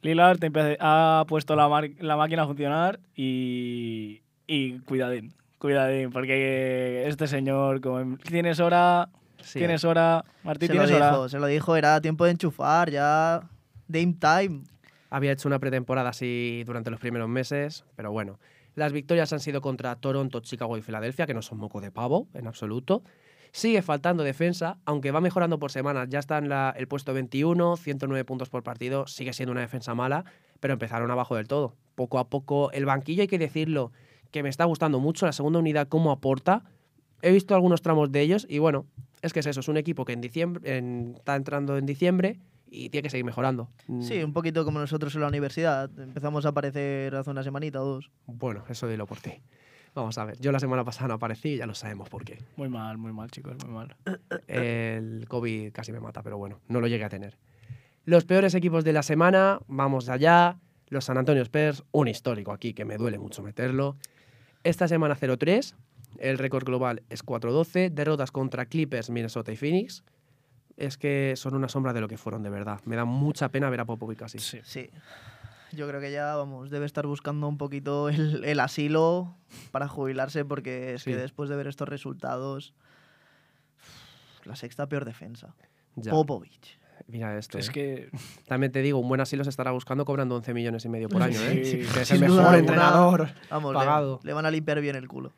[0.00, 0.38] Lillard
[0.80, 8.00] ha puesto la, la máquina a funcionar y, y cuidadín, cuidadín, porque este señor, como
[8.00, 9.08] en- tienes hora,
[9.42, 11.10] Sí, tienes hora, Martín, Se lo tienes hora.
[11.12, 13.40] dijo, se lo dijo, era tiempo de enchufar, ya.
[13.88, 14.62] Dame time.
[15.08, 18.38] Había hecho una pretemporada así durante los primeros meses, pero bueno.
[18.74, 22.28] Las victorias han sido contra Toronto, Chicago y Filadelfia, que no son moco de pavo,
[22.34, 23.02] en absoluto.
[23.52, 26.06] Sigue faltando defensa, aunque va mejorando por semanas.
[26.08, 29.06] Ya está en la- el puesto 21, 109 puntos por partido.
[29.08, 30.24] Sigue siendo una defensa mala,
[30.60, 31.74] pero empezaron abajo del todo.
[31.96, 33.90] Poco a poco, el banquillo, hay que decirlo,
[34.30, 35.26] que me está gustando mucho.
[35.26, 36.64] La segunda unidad, cómo aporta.
[37.22, 38.86] He visto algunos tramos de ellos y bueno,
[39.22, 39.60] es que es eso.
[39.60, 42.38] Es un equipo que en diciembre, en- está entrando en diciembre
[42.70, 43.68] y tiene que seguir mejorando.
[43.88, 45.90] Mm, Sí, un poquito como nosotros en la universidad.
[45.98, 48.10] Empezamos a aparecer hace una semanita o dos.
[48.26, 49.32] Bueno, eso dilo por ti.
[49.92, 52.38] Vamos a ver, yo la semana pasada no aparecí y ya lo sabemos por qué.
[52.56, 53.96] Muy mal, muy mal, chicos, muy mal.
[54.46, 57.36] El COVID casi me mata, pero bueno, no lo llegué a tener.
[58.04, 60.58] Los peores equipos de la semana, vamos allá.
[60.88, 63.96] Los San Antonio Spurs, un histórico aquí que me duele mucho meterlo.
[64.64, 65.74] Esta semana 0-3,
[66.18, 70.04] el récord global es 4-12, derrotas contra Clippers, Minnesota y Phoenix.
[70.76, 72.80] Es que son una sombra de lo que fueron de verdad.
[72.84, 74.38] Me da mucha pena ver a Popovic así.
[74.38, 74.60] Sí.
[74.64, 74.90] Sí.
[75.72, 79.36] Yo creo que ya, vamos, debe estar buscando un poquito el, el asilo
[79.70, 81.10] para jubilarse porque es Sí.
[81.10, 82.74] que después de ver estos resultados,
[84.44, 85.54] la sexta peor defensa.
[85.96, 86.78] Ya, Popovich.
[87.06, 87.58] Mira esto.
[87.58, 87.72] Es eh.
[87.72, 88.10] que
[88.46, 91.22] También te digo, un buen asilo se estará buscando cobrando 11 millones y medio por
[91.22, 91.64] año, ¿eh?
[91.64, 92.58] Sí, que es el mejor alguna.
[92.58, 93.28] entrenador.
[93.50, 94.20] Vamos, Pagado.
[94.22, 95.32] Le, van a limpiar bien el culo.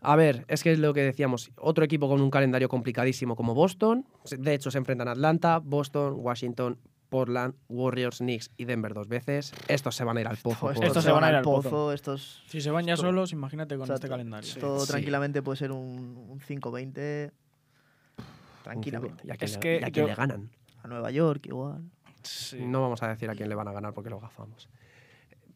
[0.00, 1.50] A ver, es que es lo que decíamos.
[1.56, 4.04] Otro equipo con un calendario complicadísimo como Boston.
[4.36, 6.76] De hecho, se enfrentan a Atlanta, Boston, Washington,
[7.08, 9.52] Portland, Warriors, Knicks y Denver dos veces.
[9.68, 10.72] Estos se van a ir al pozo.
[10.72, 11.92] Estos se van a ir al pozo.
[11.92, 14.48] Estos, Si se van ya esto- solos, imagínate con este calendario.
[14.48, 14.88] Esto Sí.
[14.90, 17.30] tranquilamente puede ser un, un 5-20.
[18.64, 19.24] Tranquilamente.
[19.26, 20.50] ¿Y a quién, Es le, que yo- le ganan?
[20.82, 21.82] A Nueva York igual.
[22.22, 22.58] sí.
[22.64, 24.68] No vamos a decir a quién le van a ganar porque lo gafamos.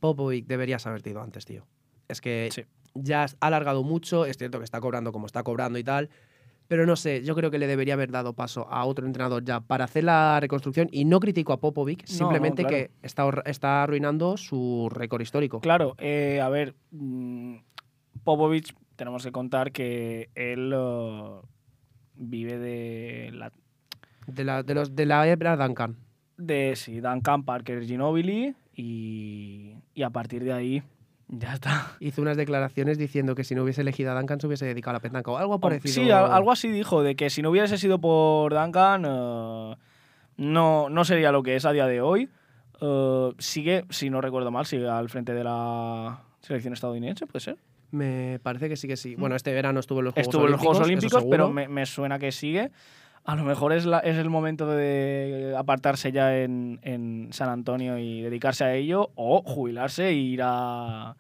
[0.01, 1.65] Popovic deberías haberte ido antes, tío.
[2.09, 2.63] Es que Sí.
[2.95, 4.25] ya has alargado mucho.
[4.27, 6.11] Es cierto que está cobrando como está cobrando y tal.
[6.69, 9.61] Pero no sé, yo creo que le debería haber dado paso a otro entrenador ya
[9.61, 10.89] para hacer la reconstrucción.
[10.91, 12.77] Y no critico a Popovic, No, no, simplemente claro.
[12.77, 15.61] que está, está arruinando su récord histórico.
[15.61, 17.59] Claro, eh, a ver, mm,
[18.25, 21.41] Popovich, tenemos que contar que él eh,
[22.15, 23.53] vive de la
[24.27, 25.97] De la, de los, de la era Duncan.
[26.37, 30.83] de sí, Duncan Parker Ginobili y, y a partir de ahí
[31.29, 31.97] ya está.
[31.99, 34.93] Hizo unas declaraciones diciendo que si no hubiese elegido a Duncan se hubiese dedicado a
[34.95, 35.93] la petanca o algo parecido.
[35.95, 39.77] Sí, al- algo así dijo, de que si no hubiese sido por Duncan, eh,
[40.37, 42.29] no, no sería lo que es a día de hoy.
[42.81, 47.57] Eh, sigue, si no recuerdo mal, sigue al frente de la selección estadounidense, ¿puede ser?
[47.91, 49.15] Me parece que sí que sí.
[49.17, 50.77] Bueno, este verano estuvo en los Juegos Estuvo en los Olímpicos.
[50.77, 52.71] Juegos Olímpicos, pero me, me suena que sigue.
[53.27, 57.99] A lo mejor es, la- es el momento de apartarse ya en, en San Antonio
[57.99, 61.17] y dedicarse a ello, o jubilarse e ir a,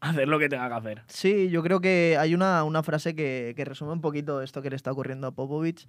[0.00, 1.02] hacer lo que tenga que hacer.
[1.08, 4.70] Sí, yo creo que hay una, una frase que, que resume un poquito esto que
[4.70, 5.88] le está ocurriendo a Popovich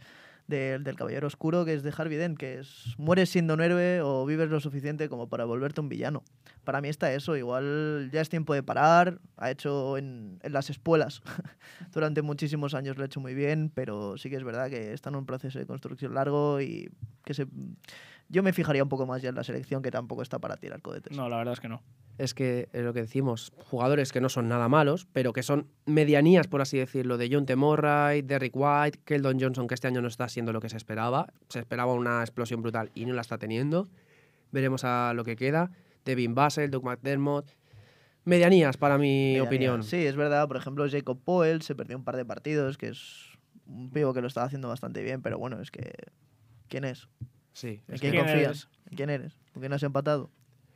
[0.49, 4.25] del, del Caballero Oscuro, que es de Harvey que es mueres siendo un héroe o
[4.25, 6.23] vives lo suficiente como para volverte un villano.
[6.63, 10.69] Para mí está eso, igual ya es tiempo de parar, ha hecho en, en las
[10.69, 11.21] espuelas
[11.93, 15.09] durante muchísimos años lo ha hecho muy bien, pero sí que es verdad que está
[15.09, 16.89] en un proceso de construcción largo y
[17.23, 17.47] que se...
[18.27, 20.81] Yo me fijaría un poco más ya en la selección, que tampoco está para tirar
[20.81, 21.15] cohetes.
[21.17, 21.81] No, la verdad es que no.
[22.19, 25.69] Es que es lo que decimos, jugadores que no son nada malos, pero que son
[25.85, 27.55] medianías, por así decirlo, de John T.
[27.55, 31.31] Murray, Derrick White, Keldon Johnson, que este año no está siendo lo que se esperaba.
[31.47, 33.87] Se esperaba una explosión brutal y no la está teniendo.
[34.51, 35.71] Veremos a lo que queda.
[36.03, 37.55] Devin Vassell, Doug McDermott.
[38.25, 39.83] Medianías, para mi opinión.
[39.83, 40.45] Sí, es verdad.
[40.49, 44.19] Por ejemplo, Jacob Poel se perdió un par de partidos, que es un pivo que
[44.19, 45.93] lo estaba haciendo bastante bien, pero bueno, es que.
[46.67, 47.07] ¿Quién es?
[47.53, 48.43] Sí, ¿En quién que ¿Quién confías?
[48.43, 48.69] eres?
[48.91, 49.37] ¿En quién eres?
[49.53, 50.29] ¿Por qué no has empatado?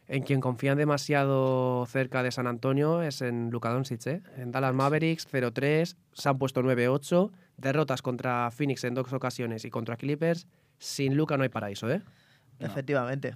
[0.07, 4.21] En quien confían demasiado cerca de San Antonio es en Luka Doncic, ¿eh?
[4.37, 9.69] En Dallas Mavericks 0-3, se han puesto 9-8, derrotas contra Phoenix en dos ocasiones y
[9.69, 10.47] contra Clippers.
[10.77, 12.01] Sin Luka no hay paraíso, ¿eh?
[12.59, 12.67] No.
[12.67, 13.35] Efectivamente.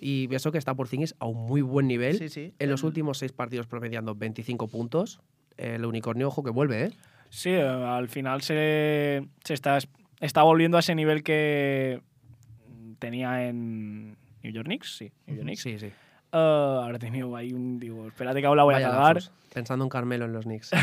[0.00, 2.16] Y eso que está por Zingis a un muy buen nivel.
[2.16, 2.54] Sí, sí.
[2.58, 5.20] En los últimos seis partidos promediando 25 puntos.
[5.56, 6.90] El unicornio, ojo, que vuelve, ¿eh?
[7.28, 9.78] Sí, eh, al final se, se está,
[10.20, 12.00] está volviendo a ese nivel que
[12.98, 15.62] tenía en New York Knicks, sí, New York Knicks.
[15.62, 15.86] Sí, sí.
[15.86, 15.92] Eh,
[16.32, 19.14] ahora he tenido ahí un, digo, espérate que ahora voy a Vaya cagar.
[19.16, 19.32] lapsus.
[19.52, 20.70] Pensando en Carmelo en los Knicks.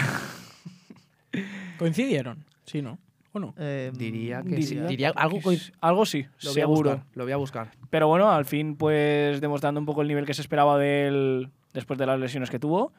[1.77, 2.43] ¿Coincidieron?
[2.65, 2.97] Sí, ¿no?
[3.33, 3.53] ¿O no?
[3.57, 4.75] eh, Diría que sí.
[4.75, 5.39] Diría Diría algo,
[5.81, 6.89] algo sí, lo voy a seguro.
[6.91, 7.71] buscar, lo voy a buscar.
[7.89, 11.49] Pero bueno, al fin, pues demostrando un poco el nivel que se esperaba de él
[11.73, 12.93] después de las lesiones que tuvo.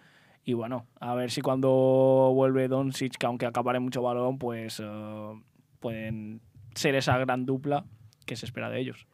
[0.44, 1.68] Y bueno, a ver si cuando
[2.34, 5.32] vuelve Doncic, que aunque acapare mucho balón, pues eh,
[5.80, 6.40] pueden
[6.74, 7.84] ser esa gran dupla
[8.24, 9.06] que se espera de ellos.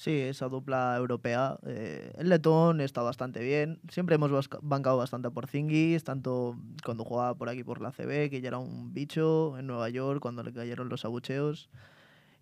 [0.00, 1.58] Sí, esa dupla europea.
[1.66, 3.80] eh, el letón está bastante bien.
[3.90, 8.40] Siempre hemos bancado bastante por Zingis, tanto cuando jugaba por aquí por la CB, que
[8.40, 11.68] ya era un bicho, en Nueva York, cuando le cayeron los abucheos.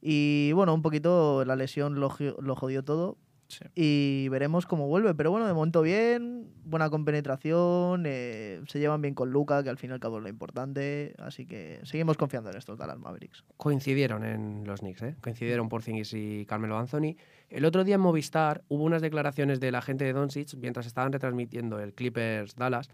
[0.00, 3.18] Y bueno, un poquito la lesión lo, lo jodió todo.
[3.48, 3.64] Sí.
[3.74, 5.14] Y veremos cómo vuelve.
[5.14, 9.78] Pero bueno, de momento bien, buena compenetración, eh, se llevan bien con Luca, que al
[9.78, 11.14] fin y al cabo es lo importante.
[11.18, 13.44] Así que seguimos confiando en estos Dallas Mavericks.
[13.56, 15.16] Coincidieron en los Knicks, ¿eh?
[15.20, 17.16] Coincidieron Porzingis y Carmelo Anthony.
[17.48, 21.12] El otro día en Movistar hubo unas declaraciones de la gente de Doncic mientras estaban
[21.12, 22.90] retransmitiendo el Clippers Dallas,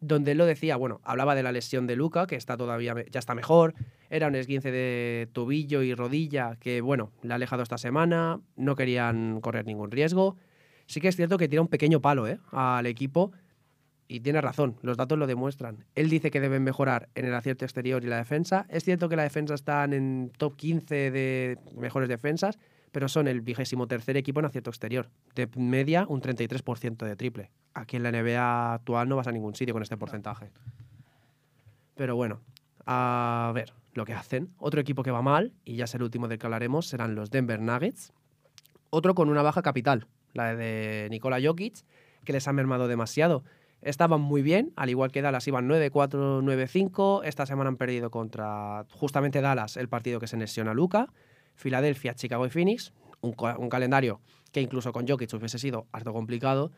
[0.00, 3.18] donde él lo decía, bueno, hablaba de la lesión de Luca, que está todavía, ya
[3.18, 3.74] está mejor,
[4.10, 8.76] era un esguince de tobillo y rodilla que, bueno, le ha alejado esta semana, no
[8.76, 10.36] querían correr ningún riesgo.
[10.86, 12.38] Sí que es cierto que tira un pequeño palo ¿eh?
[12.52, 13.32] al equipo
[14.08, 15.84] y tiene razón, los datos lo demuestran.
[15.94, 18.66] Él dice que deben mejorar en el acierto exterior y la defensa.
[18.68, 22.58] Es cierto que la defensa están en top 15 de mejores defensas,
[22.96, 25.10] pero son el vigésimo tercer equipo en acierto exterior.
[25.34, 27.50] De media, un 33% de triple.
[27.74, 30.50] Aquí en la NBA actual no vas a ningún sitio con este porcentaje.
[31.94, 32.40] Pero bueno,
[32.86, 34.48] a ver lo que hacen.
[34.56, 37.30] Otro equipo que va mal, y ya es el último del que hablaremos, serán los
[37.30, 38.14] Denver Nuggets.
[38.88, 41.84] Otro con una baja capital, la de Nikola Jokic,
[42.24, 43.44] que les ha mermado demasiado.
[43.82, 47.20] Estaban muy bien, al igual que Dallas iban 9-4, 9-5.
[47.26, 51.12] Esta semana han perdido contra justamente Dallas, el partido que se lesiona Luca.
[51.56, 52.92] Filadelfia, Chicago y Phoenix.
[53.20, 54.20] Un, ca- un calendario
[54.52, 56.70] que incluso con Jokic hubiese sido harto complicado,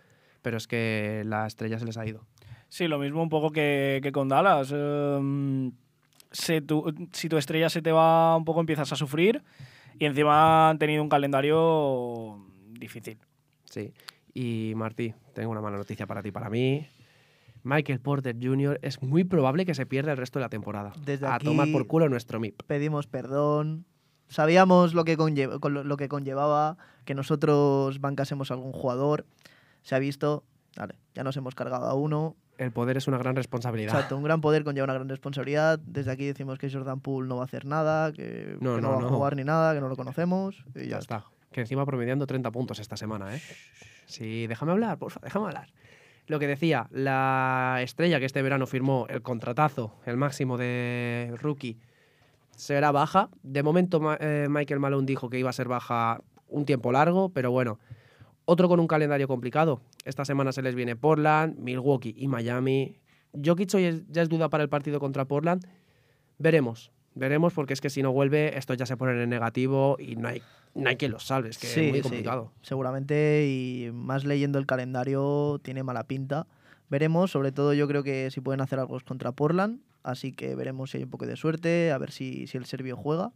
[0.42, 2.26] pero es que la estrella se les ha ido.
[2.68, 4.72] Sí, lo mismo un poco que, que con Dallas.
[4.72, 5.72] Em,
[6.30, 9.42] se tu- si tu estrella se te va un poco, empiezas a sufrir.
[9.98, 13.18] Y encima han tenido un calendario difícil.
[13.64, 13.92] Sí.
[14.32, 16.86] Y Martí, tengo una mala noticia para ti, y para mí.
[17.64, 18.78] Michael Porter Jr.
[18.82, 20.92] es muy probable que se pierda el resto de la temporada.
[21.04, 22.62] Desde a aquí- tomar por culo nuestro MIP.
[22.66, 23.84] Pedimos perdón.
[24.28, 29.26] Sabíamos lo que, lo, que conllevaba que nosotros bancásemos a algún jugador.
[29.82, 30.44] Se ha visto.
[30.76, 32.36] Vale, ya nos hemos cargado a uno.
[32.58, 33.94] El poder es una gran responsabilidad.
[33.94, 35.78] Exacto, un gran poder conlleva una gran responsabilidad.
[35.78, 38.90] Desde aquí decimos que Jordan Poole no va a hacer nada, que No, que no,
[38.90, 39.06] va no.
[39.06, 40.64] a jugar ni nada, que no lo conocemos.
[40.74, 41.24] Y ya, Ya está.
[41.52, 43.40] Que encima promediando 30 puntos esta semana, ¿eh?
[44.06, 45.68] Sí, déjame hablar, porfa, déjame hablar.
[46.26, 51.78] Lo que decía, la estrella que este verano firmó el contratazo, el máximo de rookie,
[52.58, 53.30] será baja.
[53.42, 57.50] De momento eh, Michael Malone dijo que iba a ser baja un tiempo largo, pero
[57.50, 57.78] bueno.
[58.44, 59.80] Otro con un calendario complicado.
[60.04, 62.96] Esta semana se les viene Portland, Milwaukee y Miami.
[63.44, 65.66] Jokic hoy ya es duda para el partido contra Portland.
[66.38, 70.16] Veremos, veremos, porque es que si no vuelve, esto ya se pone en negativo y
[70.16, 70.40] no hay,
[70.74, 71.50] no hay quien los salve.
[71.50, 72.52] Es que Sí, es muy sí, complicado.
[72.62, 76.46] seguramente y más leyendo el calendario tiene mala pinta.
[76.88, 80.90] Veremos, sobre todo yo creo que si pueden hacer algo contra Portland, así que veremos
[80.90, 83.32] si hay un poco de suerte, a ver si, si el serbio juega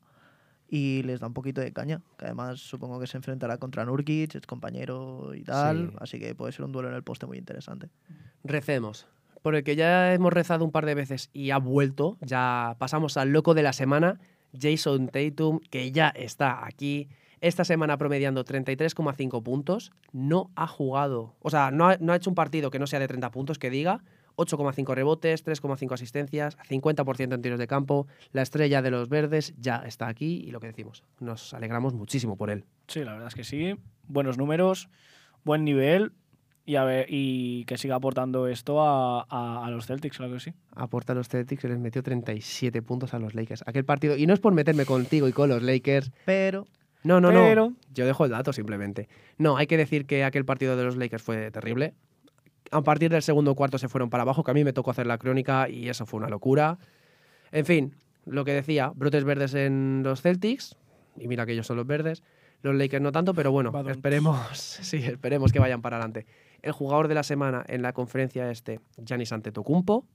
[0.69, 4.35] y les da un poquito de caña, que además supongo que se enfrentará contra Nurkic,
[4.35, 5.97] es compañero y tal, Sí.
[6.01, 7.91] así que puede ser un duelo en el poste muy interesante.
[8.45, 9.07] Recemos.
[9.43, 13.17] Por el que ya hemos rezado un par de veces y ha vuelto, ya pasamos
[13.17, 14.21] al loco de la semana,
[14.59, 17.09] Jason Tatum, que ya está aquí.
[17.41, 19.91] Esta semana promediando 33,5 puntos.
[20.13, 23.01] No ha jugado, o sea, no ha, no ha hecho un partido que no sea
[23.01, 24.05] de 30 puntos, que diga.
[24.37, 28.07] 8,5 rebotes, 3,5 asistencias, 50% en tiros de campo.
[28.33, 32.37] La estrella de los verdes ya está aquí y lo que decimos, nos alegramos muchísimo
[32.37, 32.65] por él.
[32.89, 33.75] Sí, la verdad es que sí.
[34.09, 34.89] Buenos números,
[35.45, 36.13] buen nivel
[36.65, 40.41] y, a ver, y que siga aportando esto a, a- a los Celtics, claro que
[40.41, 40.53] sí.
[40.77, 43.65] aporta a los Celtics y les metió 37 puntos a los Lakers.
[43.67, 46.67] Aquel partido, y no es por meterme contigo y con los Lakers, Pero
[47.05, 47.77] no, no, Pero- no.
[47.93, 49.09] Yo dejo el dato simplemente.
[49.39, 51.95] No, hay que decir que aquel partido de los Lakers fue terrible.
[52.73, 55.07] A partir del segundo cuarto se fueron para abajo, que a mí me tocó hacer
[55.07, 56.79] la crónica y eso fue una locura.
[57.53, 60.77] En fin, lo que decía, brotes verdes en los Celtics,
[61.19, 62.23] y mira que ellos son los verdes,
[62.63, 63.91] los Lakers no tanto, pero bueno, Badum.
[63.91, 66.27] esperemos, sí, esperemos que vayan para adelante.
[66.63, 70.07] El jugador de la semana en la conferencia este, Giannis Antetokounmpo,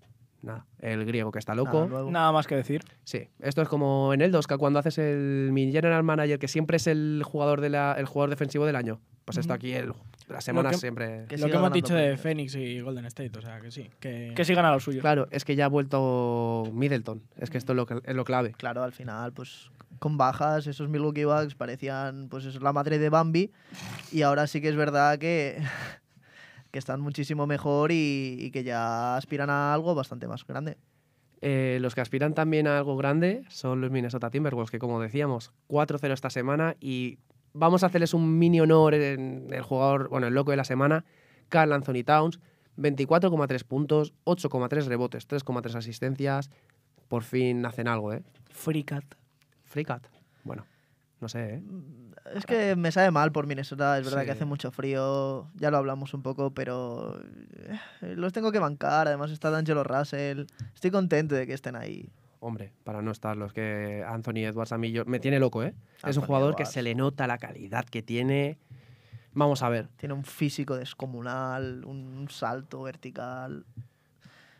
[0.41, 2.09] nada, el griego que está loco.
[2.09, 2.81] nada más que decir.
[3.03, 6.77] Sí, esto es como en el 2K cuando haces el mi general manager que siempre
[6.77, 8.99] es el jugador de la, el jugador defensivo del año.
[9.25, 9.57] Pues esto Ujú.
[9.57, 9.91] aquí el,
[10.27, 11.25] las semanas que- siempre.
[11.27, 12.17] Que lo que hemos dicho de.
[12.17, 13.89] Phoenix y Golden State, o sea que sí.
[13.99, 15.01] Que, Que sigan a lo suyo.
[15.01, 17.21] Claro, es que ya ha vuelto Middleton.
[17.37, 18.51] Es que esto es lo, que- es lo clave.
[18.57, 23.09] Claro, al final, pues con bajas, esos Milwaukee Bucks parecían pues eso, la madre de
[23.09, 23.51] Bambi.
[24.11, 25.57] Y ahora sí que es verdad que,
[26.71, 30.77] que están muchísimo mejor y, y que ya aspiran a algo bastante más grande.
[31.41, 35.51] Eh, los que aspiran también a algo grande son los Minnesota Timberwolves, que como decíamos,
[35.69, 37.19] 4-0 esta semana y
[37.57, 41.05] vamos a hacerles un mini honor en el jugador, bueno, el loco de la semana,
[41.49, 42.39] Carl Anthony Towns,
[42.77, 46.49] 24,3 puntos, 8,3 rebotes, 3,3 asistencias.
[47.07, 48.21] Por fin hacen algo, ¿eh?
[48.51, 49.03] Free cat.
[49.63, 50.05] Free cat.
[50.43, 50.65] Bueno,
[51.21, 51.63] no sé, ¿eh?
[52.35, 54.25] Es que me sabe mal por Minnesota, es verdad Sí.
[54.25, 57.17] que hace mucho frío, ya lo hablamos un poco, pero
[58.01, 62.09] eh, los tengo que bancar, además está D'Angelo Russell, estoy contento de que estén ahí.
[62.39, 65.73] Hombre, para no estar los que Anthony Edwards a mí yo- me tiene loco, ¿eh?
[66.05, 68.57] es un jugador que se le nota la calidad que tiene.
[69.33, 69.87] Vamos a ver.
[69.97, 73.65] Tiene un físico descomunal, un salto vertical.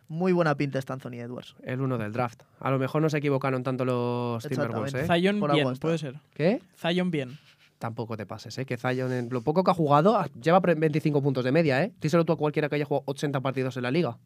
[0.07, 1.55] Muy buena pinta está Anthony Edwards.
[1.63, 2.43] El uno del draft.
[2.59, 5.05] A lo mejor no se equivocaron tanto los Timberwolves, ¿eh?
[5.05, 6.19] Zion Por bien, puede ser.
[6.33, 6.61] ¿Qué?
[6.77, 7.37] Zion bien.
[7.77, 8.65] Tampoco te pases, ¿eh?
[8.65, 11.91] Que Zion, en lo poco que ha jugado, lleva pre- 25 puntos de media, ¿eh?
[12.01, 14.17] Díselo tú a cualquiera que haya jugado 80 partidos en la liga.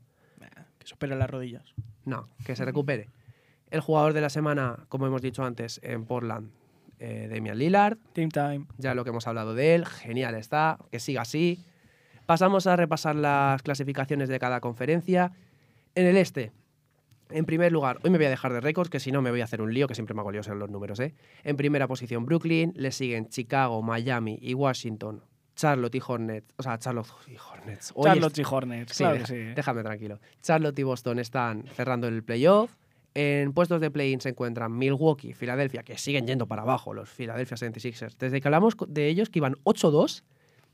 [0.77, 1.73] Que supera las rodillas.
[2.05, 3.09] No, que se recupere.
[3.71, 6.51] El jugador de la semana, como hemos dicho antes, en Portland,
[6.99, 7.97] eh, Damian Lillard.
[8.13, 8.65] Team time.
[8.77, 11.63] Ya lo que hemos hablado de él, genial está, que siga así.
[12.25, 15.31] Pasamos a repasar las clasificaciones de cada conferencia.
[15.95, 16.51] En el este,
[17.29, 19.41] en primer lugar, hoy me voy a dejar de récords, que si no me voy
[19.41, 20.99] a hacer un lío, que siempre me hago líos en los números.
[20.99, 21.15] ¿eh?
[21.43, 25.23] En primera posición Brooklyn, le siguen Chicago, Miami y Washington.
[25.55, 27.91] Charlotte y Hornets, o sea, Charlotte y Hornets.
[27.95, 29.53] Hoy Charlotte y Hornets, Sí, claro deja- que sí.
[29.53, 30.19] déjame tranquilo.
[30.41, 32.73] Charlotte y Boston están cerrando el playoff.
[33.13, 37.57] En puestos de play-in se encuentran Milwaukee, Filadelfia, que siguen yendo para abajo los Philadelphia
[37.57, 38.15] 76ers.
[38.17, 40.23] Desde que hablamos de ellos, que iban 8-2,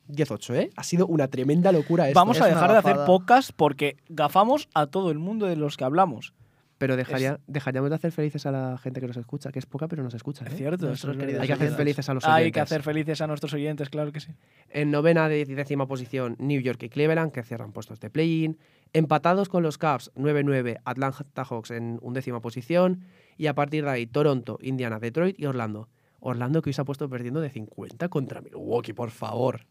[0.09, 0.69] 10-8, ¿eh?
[0.75, 2.19] Ha sido una tremenda locura esto.
[2.19, 5.77] Vamos a es dejar de hacer podcast porque gafamos a todo el mundo de los
[5.77, 6.33] que hablamos.
[6.77, 9.87] Pero dejaría, dejaríamos de hacer felices a la gente que nos escucha, que es poca,
[9.87, 10.45] pero nos escucha.
[10.45, 10.49] ¿eh?
[10.49, 10.85] Es cierto.
[10.85, 11.41] Nuestros queridos.
[11.41, 12.45] Hay que hacer felices a los oyentes.
[12.45, 14.31] Hay que hacer felices a nuestros oyentes, claro que sí.
[14.69, 18.59] En novena de décima posición, New York y Cleveland, que cierran puestos de play-in.
[18.93, 23.01] Empatados con los Cavs, 9-9, Atlanta Hawks en undécima posición.
[23.37, 25.89] Y a partir de ahí, Toronto, Indiana, Detroit y Orlando.
[26.19, 29.65] Orlando que hoy se ha puesto perdiendo de 50 contra Milwaukee, por favor.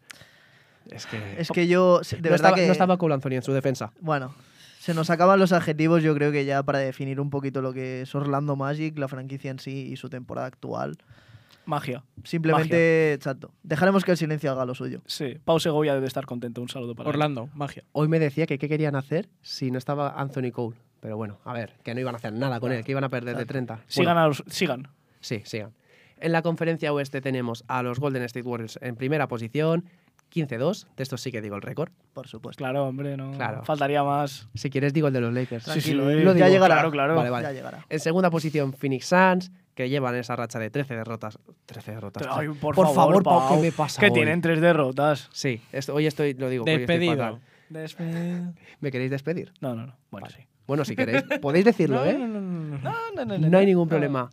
[0.89, 1.17] Es que...
[1.37, 2.65] Es que yo, de no, verdad estaba, que...
[2.65, 3.91] no estaba Cole Anthony en su defensa.
[3.99, 4.33] Bueno,
[4.87, 8.03] se nos acaban los adjetivos, yo creo que ya para definir un poquito lo que
[8.03, 10.95] es Orlando Magic, la franquicia en sí y su temporada actual.
[11.65, 12.05] Magia.
[12.23, 13.51] Simplemente, exacto.
[13.63, 15.01] Dejaremos que el silencio haga lo suyo.
[15.05, 15.37] Sí.
[15.43, 16.61] Pau Segovia debe estar contento.
[16.61, 17.15] Un saludo para él.
[17.17, 17.83] Orlando, magia.
[17.91, 20.77] Hoy me decía que qué querían hacer si no estaba Anthony Cole.
[21.01, 23.09] Pero bueno, a ver, que no iban a hacer nada con él, que iban a
[23.09, 23.81] perder de 30.
[23.87, 24.87] Sigan, Bueno, a los- sigan.
[25.19, 25.73] Sí, sigan.
[26.21, 29.83] En la conferencia oeste tenemos a los Golden State Warriors en primera posición,
[30.33, 30.87] 15-2.
[30.95, 31.89] De estos sí que digo el récord.
[32.13, 32.59] Por supuesto.
[32.59, 33.31] Claro, hombre, no.
[33.31, 33.63] Claro.
[33.63, 34.47] Faltaría más.
[34.55, 35.63] Si quieres, digo el de los Lakers.
[35.65, 36.75] Sí, eh, lo ya digo, llegará.
[36.75, 37.15] claro, claro.
[37.15, 37.43] Vale, vale.
[37.47, 37.85] Ya llegará.
[37.89, 41.37] En segunda posición, Phoenix Suns, que llevan esa racha de 13 derrotas.
[41.65, 42.27] 13 derrotas.
[42.29, 44.13] Ay, por, Por favor, Pau, ¿qué me pasa Que hoy?
[44.13, 45.29] tienen tres derrotas.
[45.31, 46.63] Sí, esto- hoy estoy, lo digo.
[46.65, 47.17] hoy estoy Despedido.
[47.17, 47.41] fatal.
[47.69, 48.53] Despedido.
[48.79, 49.53] ¿Me queréis despedir?
[49.61, 49.95] No, no, no.
[50.09, 50.41] Bueno, sí.
[50.65, 52.17] Bueno, si queréis, podéis decirlo, ¿eh?
[52.17, 54.29] no, no, no, no, no, No hay ningún problema.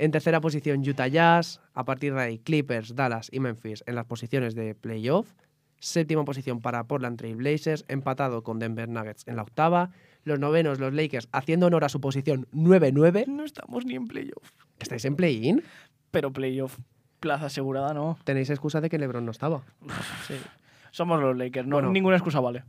[0.00, 1.60] En tercera posición, Utah Jazz.
[1.74, 5.32] A partir de ahí, Clippers, Dallas y Memphis en las posiciones de playoff.
[5.80, 9.90] Séptima posición para Portland Trail Blazers, empatado con Denver Nuggets en la octava.
[10.22, 13.26] Los novenos, los Lakers, haciendo honor a su posición 9-9.
[13.26, 14.52] No estamos ni en playoff.
[14.78, 15.64] ¿Estáis en play-in?
[16.12, 16.78] Pero playoff.
[17.18, 18.18] Plaza asegurada, no.
[18.22, 19.62] Tenéis excusa de que LeBron no estaba.
[20.92, 21.66] Somos los Lakers.
[21.66, 21.90] No, Bueno.
[21.90, 22.62] ninguna excusa vale.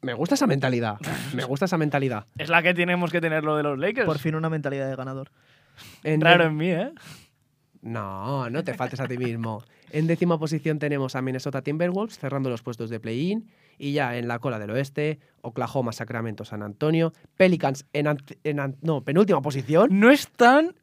[0.00, 0.96] Me gusta esa mentalidad.
[1.34, 2.26] Me gusta esa mentalidad.
[2.38, 4.06] Es la que tenemos que tener lo de los Lakers.
[4.06, 5.30] Por fin una mentalidad de ganador.
[6.02, 6.92] En Raro en mí, ¿eh?
[7.82, 9.62] No, no te faltes a ti mismo.
[9.90, 13.46] En décima posición tenemos a Minnesota Timberwolves cerrando los puestos de play-in.
[13.78, 17.12] Y ya en la cola del oeste, Oklahoma, Sacramento, San Antonio.
[17.36, 20.00] Pelicans en, en no, penúltima posición.
[20.00, 20.74] No están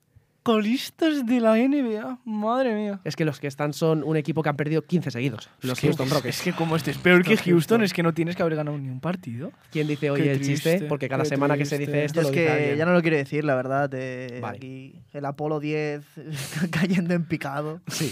[0.43, 2.19] colistas de la NBA.
[2.25, 2.99] Madre mía.
[3.03, 5.49] Es que los que están son un equipo que han perdido 15 seguidos.
[5.61, 6.37] Los Es que- Houston Rockets.
[6.37, 7.83] Es que como este es peor que Los Houston, Houston.
[7.83, 9.51] es que no tienes que haber ganado ni un partido.
[9.71, 10.85] ¿Quién dice hoy Qué el chiste?
[10.89, 12.77] Porque cada semana que se dice esto Yo es lo dice que alguien.
[12.77, 13.89] ya no lo quiero decir, la verdad.
[13.93, 14.57] eh, Vale.
[14.57, 17.81] Aquí el Apolo 10 está cayendo en picado.
[17.87, 18.11] Sí.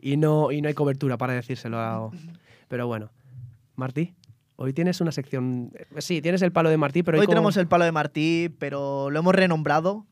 [0.00, 1.78] Y no, y no hay cobertura para decírselo.
[1.78, 2.10] a-
[2.68, 3.10] Pero bueno.
[3.76, 4.14] Martí,
[4.56, 5.70] hoy tienes una sección...
[5.98, 9.08] Sí, tienes el palo de Martí, pero hoy como- tenemos el palo de Martí, pero
[9.10, 10.04] lo hemos renombrado.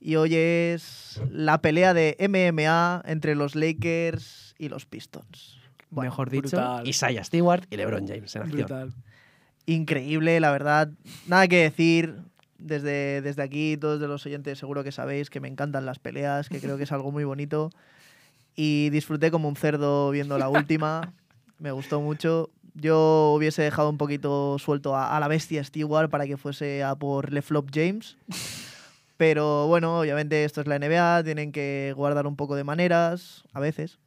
[0.00, 5.58] Y hoy es la pelea de MMA entre los Lakers y los Pistons.
[5.90, 6.88] Bueno, mejor dicho, brutal.
[6.88, 8.58] Isaiah Stewart y LeBron James en acción.
[8.60, 8.92] Brutal.
[9.66, 10.90] increíble, la verdad.
[11.26, 12.16] Nada que decir.
[12.58, 16.50] Desde, desde aquí, todos de los oyentes seguro que sabéis que me encantan las peleas,
[16.50, 17.70] que creo que es algo muy bonito.
[18.54, 21.14] Y disfruté como un cerdo viendo la última.
[21.58, 22.50] Me gustó mucho.
[22.74, 26.94] Yo hubiese dejado un poquito suelto a, a la bestia Stewart para que fuese a
[26.96, 28.16] por LeFlop James.
[29.20, 33.60] Pero bueno, obviamente esto es la NBA, tienen que guardar un poco de maneras, a
[33.60, 33.98] veces.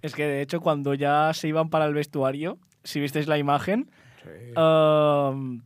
[0.00, 3.90] Es que de hecho, cuando ya se iban para el vestuario, si visteis la imagen,
[4.56, 5.60] um,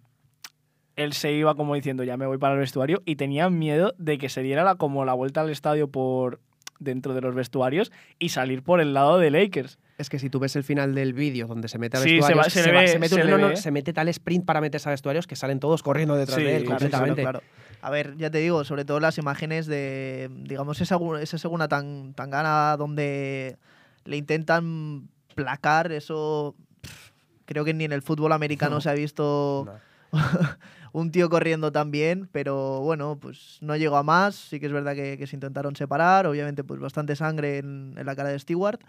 [0.96, 4.16] él se iba como diciendo, ya me voy para el vestuario, y tenía miedo de
[4.16, 6.40] que se diera la, como la vuelta al estadio por
[6.80, 9.78] dentro de los vestuarios y salir por el lado de Lakers.
[9.98, 12.14] Es que si tú ves el final del vídeo donde se mete a Sí, se
[12.14, 13.56] vestuarios, va- se le ve- se mete, un- se le no, no, ve.
[13.56, 16.56] se mete tal sprint para meterse a vestuarios que salen todos corriendo detrás Sí, de
[16.56, 17.20] él completamente.
[17.20, 17.67] Claro, claro.
[17.80, 22.14] A ver, ya te digo, sobre todo las imágenes de, digamos, esa, esa segunda tan,
[22.14, 23.56] tan gana donde
[24.04, 27.10] le intentan placar, eso pff,
[27.44, 28.80] creo que ni en el fútbol americano No.
[28.80, 29.66] se ha visto
[30.12, 30.18] No.
[30.92, 34.72] un tío corriendo tan bien, pero bueno, pues no llegó a más, sí que es
[34.72, 38.38] verdad que, que se intentaron separar, obviamente pues bastante sangre en, en la cara de
[38.38, 38.80] Stewart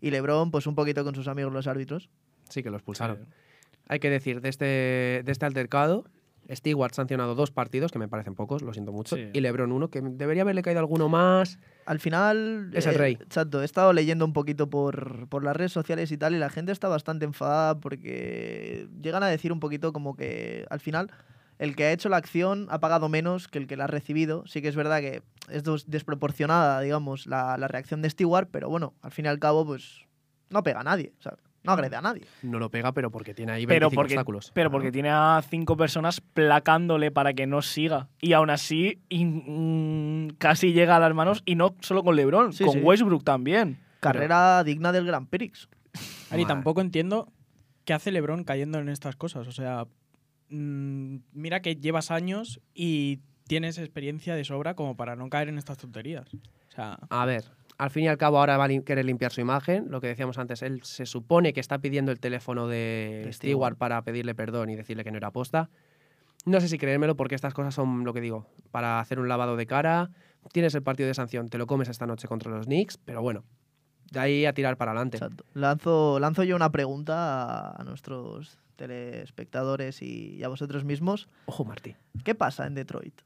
[0.00, 2.10] y Lebron pues un poquito con sus amigos los árbitros.
[2.48, 3.26] Sí que lo expulsaron.
[3.88, 4.64] Hay que decir, de este,
[5.24, 6.04] de este altercado,
[6.50, 9.28] Stewart sancionado dos partidos, que me parecen pocos, lo siento mucho, Sí.
[9.32, 11.58] y LeBron uno, que debería haberle caído alguno más.
[11.86, 12.70] Al final.
[12.74, 13.12] Es el eh, rey.
[13.20, 16.50] Exacto, he estado leyendo un poquito por, por las redes sociales y tal, y la
[16.50, 21.10] gente está bastante enfadada porque llegan a decir un poquito como que al final
[21.58, 24.46] el que ha hecho la acción ha pagado menos que el que la ha recibido.
[24.46, 28.68] Sí que es verdad que es dos- desproporcionada, digamos, la, la reacción de Stewart, pero
[28.68, 30.04] bueno, al fin y al cabo, pues
[30.50, 31.40] no pega a nadie, ¿sabes?
[31.66, 32.24] No agrede a nadie.
[32.42, 34.50] No lo pega, pero porque tiene ahí Pero 25 porque, obstáculos.
[34.54, 38.08] pero porque tiene a cinco personas placándole para que no siga.
[38.20, 42.52] Y aún así in- mm, casi llega a las manos y no solo con LeBron,
[42.52, 42.80] Sí, con sí.
[42.80, 43.78] Westbrook también.
[44.00, 45.68] Carrera digna del Grand Prix.
[46.30, 47.32] Ari, tampoco entiendo
[47.84, 49.46] qué hace LeBron cayendo en estas cosas.
[49.48, 49.86] O sea,
[50.50, 55.58] mm, mira que llevas años y tienes experiencia de sobra como para no caer en
[55.58, 56.26] estas tonterías.
[56.34, 57.44] O sea, A ver,
[57.78, 59.86] al fin y al cabo ahora va a lim- querer limpiar su imagen.
[59.90, 63.76] Lo que decíamos antes, él se supone que está pidiendo el teléfono de De Stewart
[63.76, 65.68] para pedirle perdón y decirle que no era aposta.
[66.44, 69.56] No sé si creérmelo porque estas cosas son lo que digo, para hacer un lavado
[69.56, 70.10] de cara.
[70.52, 73.42] Tienes el partido de sanción, te lo comes esta noche contra los Knicks, pero bueno,
[74.12, 75.16] de ahí a tirar para adelante.
[75.16, 75.44] Exacto.
[75.54, 81.28] Lanzo, lanzo yo una pregunta a, a nuestros telespectadores y, y a vosotros mismos.
[81.46, 81.96] Ojo, Martí.
[82.24, 83.20] ¿Qué pasa en Detroit?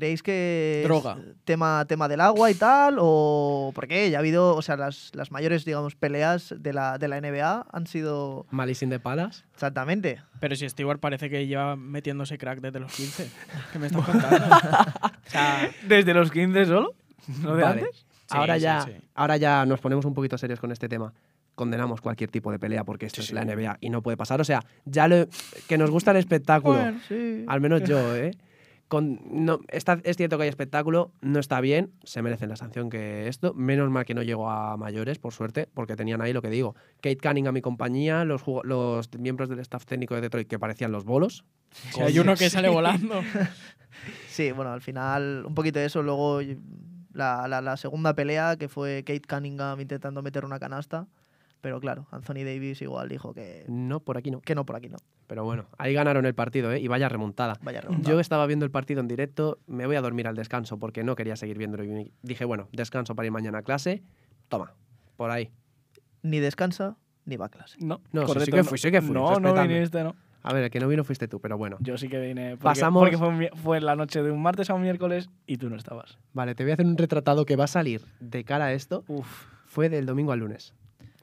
[0.00, 1.18] ¿Creéis que Droga.
[1.20, 2.96] es tema, tema del agua y tal?
[2.98, 7.06] ¿O porque ya ha habido, o sea, las, las mayores, digamos, peleas de la, de
[7.06, 9.44] la NBA han sido Malice in the Palace.
[9.52, 10.22] exactamente.
[10.40, 13.30] pero si Stewart parece que lleva metiéndose crack desde los 15.
[13.74, 14.56] ¿Qué me estás contando?
[14.56, 16.94] o sea, ¿Desde los 15 solo?
[17.42, 17.80] ¿No de Vale.
[17.82, 17.96] antes?
[17.96, 18.92] Sí, ahora, sí, ya, sí.
[19.14, 21.12] ahora ya nos ponemos un poquito serios con este tema.
[21.56, 23.44] Condenamos cualquier tipo de pelea porque esto Sí, es la.
[23.44, 24.40] NBA y no puede pasar.
[24.40, 25.26] O sea, ya lo,
[25.68, 26.78] que nos gusta el espectáculo.
[26.78, 27.44] Bueno, sí.
[27.46, 28.30] Al menos yo, ¿eh?
[28.90, 32.90] Con, no, está, es cierto que hay espectáculo, no está bien, se merecen la sanción
[32.90, 33.54] que esto.
[33.54, 36.74] Menos mal que no llegó a mayores, por suerte, porque tenían ahí lo que digo.
[37.00, 41.04] Kate Cunningham y compañía, los, los miembros del staff técnico de Detroit que parecían los
[41.04, 41.44] bolos.
[41.70, 43.22] si hay uno que sale volando.
[44.28, 46.02] Sí, bueno, al final un poquito de eso.
[46.02, 46.40] Luego
[47.12, 51.06] la, la- la segunda pelea, que fue Kate Cunningham intentando meter una canasta.
[51.60, 54.40] Pero claro, Anthony Davis igual dijo que, No, por aquí no.
[54.40, 54.96] que no, por aquí no.
[55.26, 56.80] Pero bueno, ahí ganaron el partido, ¿eh?
[56.80, 57.58] Y vaya remontada.
[57.62, 58.10] Vaya remontada.
[58.10, 61.14] Yo estaba viendo el partido en directo, me voy a dormir al descanso porque no
[61.16, 61.84] quería seguir viéndolo.
[61.84, 64.02] Y dije, bueno, descanso para ir mañana a clase.
[64.48, 64.72] Toma,
[65.16, 65.50] por ahí.
[66.22, 66.96] Ni descansa
[67.26, 67.76] ni va a clase.
[67.80, 70.16] No, No, sí, correcto, sí que fui, sí que fui, No, no viniste, no.
[70.42, 71.76] A ver, el que no vino fuiste tú, pero bueno.
[71.80, 72.52] Yo sí que vine.
[72.52, 75.68] Porque, Pasamos- Porque fue, fue la noche de un martes a un miércoles y tú
[75.68, 76.18] no estabas.
[76.32, 79.04] Vale, te voy a hacer un retratado que va a salir de cara a esto.
[79.06, 79.44] Uf.
[79.66, 80.74] Fue del domingo al lunes.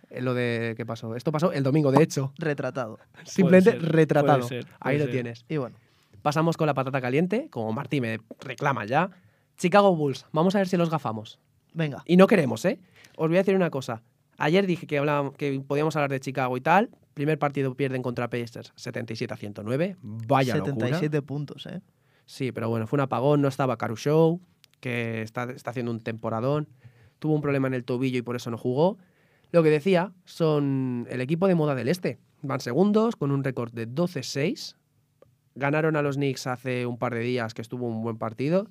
[0.10, 1.16] Eh, Lo de qué pasó.
[1.16, 2.34] Esto pasó el domingo, de hecho.
[2.38, 3.00] Retratado.
[3.26, 4.48] Simplemente ser, retratado.
[4.48, 5.46] puede ser, Ahí lo tienes.
[5.50, 5.76] Y bueno,
[6.22, 9.12] Pasamos con la patata caliente, como Martí me reclama ya.
[9.58, 11.40] Chicago Bulls, vamos a ver si los gafamos.
[11.74, 12.04] venga.
[12.06, 12.80] Y no queremos, ¿eh?
[13.16, 14.02] Os voy a decir una cosa.
[14.38, 16.90] Ayer dije que, hablábamos, que podíamos hablar de Chicago y tal.
[17.14, 19.96] Primer partido pierden contra Pacers 77 a 109.
[20.02, 21.22] Vaya 77 locura.
[21.22, 21.82] puntos, ¿eh?
[22.26, 23.42] Sí, pero bueno, fue un apagón.
[23.42, 24.42] No estaba Caru Show,
[24.82, 26.68] que está, está haciendo un temporadón.
[27.20, 28.98] Tuvo un problema en el tobillo y por eso no jugó.
[29.52, 32.20] Lo que decía, son el equipo de moda del este.
[32.42, 34.76] Van segundos con un récord de 12-6.
[35.56, 38.68] Ganaron a los Knicks hace un par de días, que estuvo un buen partido.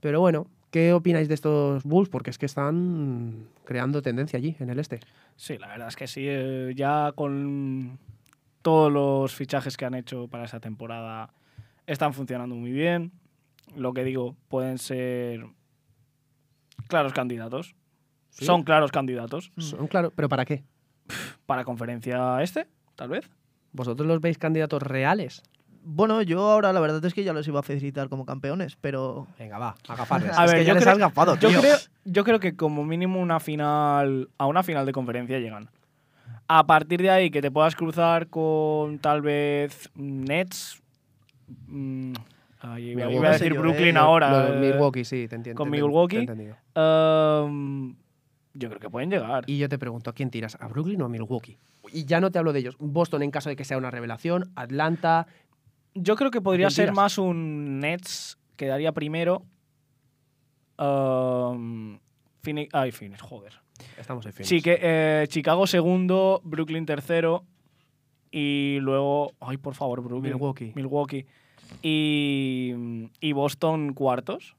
[0.00, 2.08] Pero bueno, ¿qué opináis de estos Bulls?
[2.08, 5.00] Porque es que están creando tendencia allí, en el este.
[5.36, 6.24] Sí, la verdad es que sí.
[6.26, 7.98] eh, ya con
[8.62, 11.32] todos los fichajes que han hecho para esa temporada
[11.86, 13.12] están funcionando muy bien.
[13.76, 15.46] Lo que digo, pueden ser
[16.88, 17.74] claros candidatos.
[18.38, 18.44] ¿Sí?
[18.46, 19.50] Son claros candidatos.
[19.58, 20.62] Son claro, ¿pero para qué?
[21.46, 22.66] Para conferencia este,
[22.96, 23.28] tal vez.
[23.72, 25.42] ¿Vosotros los veis candidatos reales?
[25.82, 29.26] Bueno, yo ahora la verdad es que ya los iba a felicitar como campeones, pero
[29.38, 30.32] Venga, va, a gafarles.
[30.38, 32.54] A Es ver, que ya yo les creo- has gafado, Yo creo, yo creo que
[32.56, 35.68] como mínimo una final, a una final de conferencia llegan.
[36.46, 40.80] A partir de ahí que te puedas cruzar con tal vez Nets.
[41.66, 42.12] mm,
[42.60, 44.48] ay, iba, a decir yo, Brooklyn eh, ahora.
[44.48, 45.58] Eh, Milwaukee, sí, te entiendo.
[45.62, 46.16] con Milwaukee.
[46.26, 46.56] te he entendido.
[48.58, 49.44] Yo creo que pueden llegar.
[49.46, 50.56] Y yo te pregunto, ¿a quién tiras?
[50.60, 51.58] ¿A Brooklyn o a Milwaukee?
[51.92, 52.76] Y ya no te hablo de ellos.
[52.78, 55.26] Boston en caso de que sea una revelación, Atlanta.
[55.94, 56.96] Yo creo que podría ser tiras?
[56.96, 59.42] más un Nets, quedaría primero.
[60.78, 61.98] ehm,
[62.42, 63.52] Phoenix, ay, Phoenix, joder.
[63.98, 64.46] Estamos en fin.
[64.46, 67.44] Sí, que eh, Chicago segundo, Brooklyn tercero
[68.30, 70.34] y luego, ay, por favor, Brooklyn.
[70.34, 70.72] Milwaukee.
[70.74, 71.26] Milwaukee.
[71.82, 72.74] Y,
[73.20, 74.56] y Boston cuartos.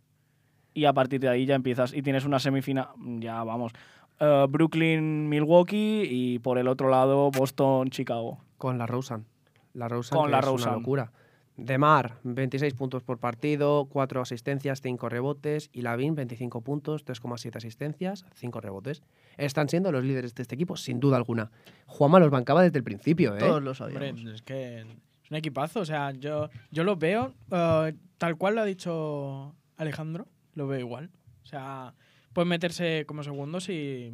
[0.80, 2.88] Y a partir de ahí ya empiezas y tienes una semifinal,
[3.20, 3.74] ya vamos.
[4.20, 8.40] eh, Brooklyn, Milwaukee y por el otro lado Boston, Chicago.
[8.58, 9.26] Con la Rosen.
[9.74, 10.68] La Rosen Con que la es Rosen.
[10.70, 11.12] una locura.
[11.58, 15.70] De Mar, 26 puntos por partido, 4 asistencias, 5 rebotes.
[15.74, 19.02] Y Lavin, 25 puntos, 3,7 asistencias, 5 rebotes.
[19.38, 21.52] Están siendo los líderes de este equipo, sin duda alguna.
[21.86, 23.40] Juanma los bancaba desde el principio, ¿eh?
[23.40, 23.76] todos lo Hombre,
[24.14, 24.24] sabíamos.
[24.36, 24.86] es que es
[25.32, 25.82] un equipazo.
[25.82, 30.80] O sea, yo, yo lo veo eh, tal cual lo ha dicho Alejandro, lo veo
[30.80, 31.10] igual.
[31.44, 31.94] O sea,
[32.34, 34.14] pueden meterse como segundos y.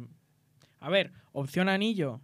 [0.80, 2.20] A ver, opción anillo.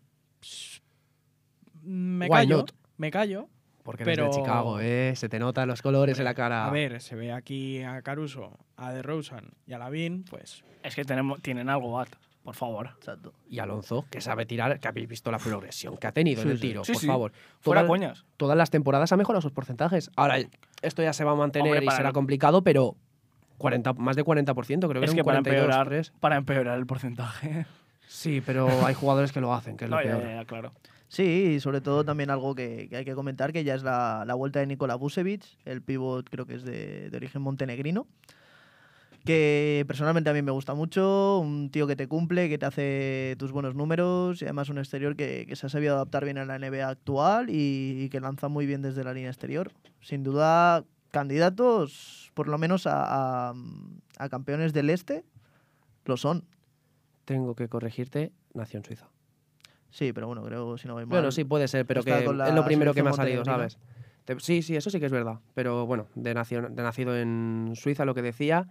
[1.82, 2.56] Me Why callo.
[2.58, 2.72] not?
[2.96, 3.48] Me callo.
[3.82, 5.14] Porque Pero- desde Chicago, ¿eh?
[5.16, 6.66] Se te notan los colores en la cara.
[6.66, 11.04] A ver, se ve aquí a Caruso, a DeRozan y a Lavin, pues Es que
[11.04, 12.10] tenemos, tienen algo Bat,
[12.44, 12.90] por favor.
[12.96, 13.32] Exacto.
[13.48, 16.52] Y Alonso, que sabe tirar, que habéis visto la progresión que ha tenido Sí, en
[16.52, 17.06] el tiro, Sí, por sí.
[17.08, 17.32] favor.
[17.60, 18.24] Fuera Todas- coñas.
[18.36, 20.12] Todas las temporadas ha mejorado sus porcentajes.
[20.14, 20.36] Ahora,
[20.82, 22.94] esto ya se va a mantener Hombre, y será complicado, pero
[23.62, 26.12] 40, más de 40%, creo que Es que para 42, empeorar, 3.
[26.20, 27.64] para empeorar el porcentaje.
[28.08, 30.22] Sí, pero hay jugadores que lo hacen, que es lo No, peor.
[30.22, 30.72] ya, ya, claro.
[31.08, 34.24] Sí, y sobre todo también algo que, que hay que comentar, que ya es la,
[34.26, 38.06] la vuelta de Nikola Vucevic, el pivot creo que es de, de origen montenegrino,
[39.24, 43.36] que personalmente a mí me gusta mucho, un tío que te cumple, que te hace
[43.38, 46.44] tus buenos números y además un exterior que, que se ha sabido adaptar bien a
[46.44, 49.70] la NBA actual y, y que lanza muy bien desde la línea exterior.
[50.00, 53.54] Sin duda, candidatos por lo menos a, a-
[54.18, 55.24] a campeones del este,
[56.04, 56.44] lo son.
[57.24, 59.08] Tengo que corregirte, nació en Suiza.
[59.90, 61.10] Sí, pero bueno, creo si no voy mal.
[61.10, 63.44] Bueno, sí, puede ser, pero que es lo primero que me ha salido.
[63.44, 63.78] ¿sabes?
[64.24, 65.38] Te- Sí, sí, eso sí que es verdad.
[65.54, 68.68] Pero bueno, de, nacio- de nacido en Suiza, lo que decía,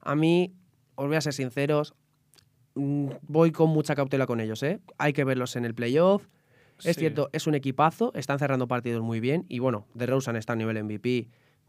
[0.00, 0.52] a mí,
[0.96, 1.94] os voy a ser sinceros,
[2.74, 4.80] mm, voy con mucha cautela con ellos, ¿eh?
[4.98, 6.26] Hay que verlos en el playoff.
[6.82, 7.00] Es Sí.
[7.00, 10.56] cierto, es un equipazo, están cerrando partidos muy bien y bueno, de Rosen está a
[10.56, 11.28] nivel MVP.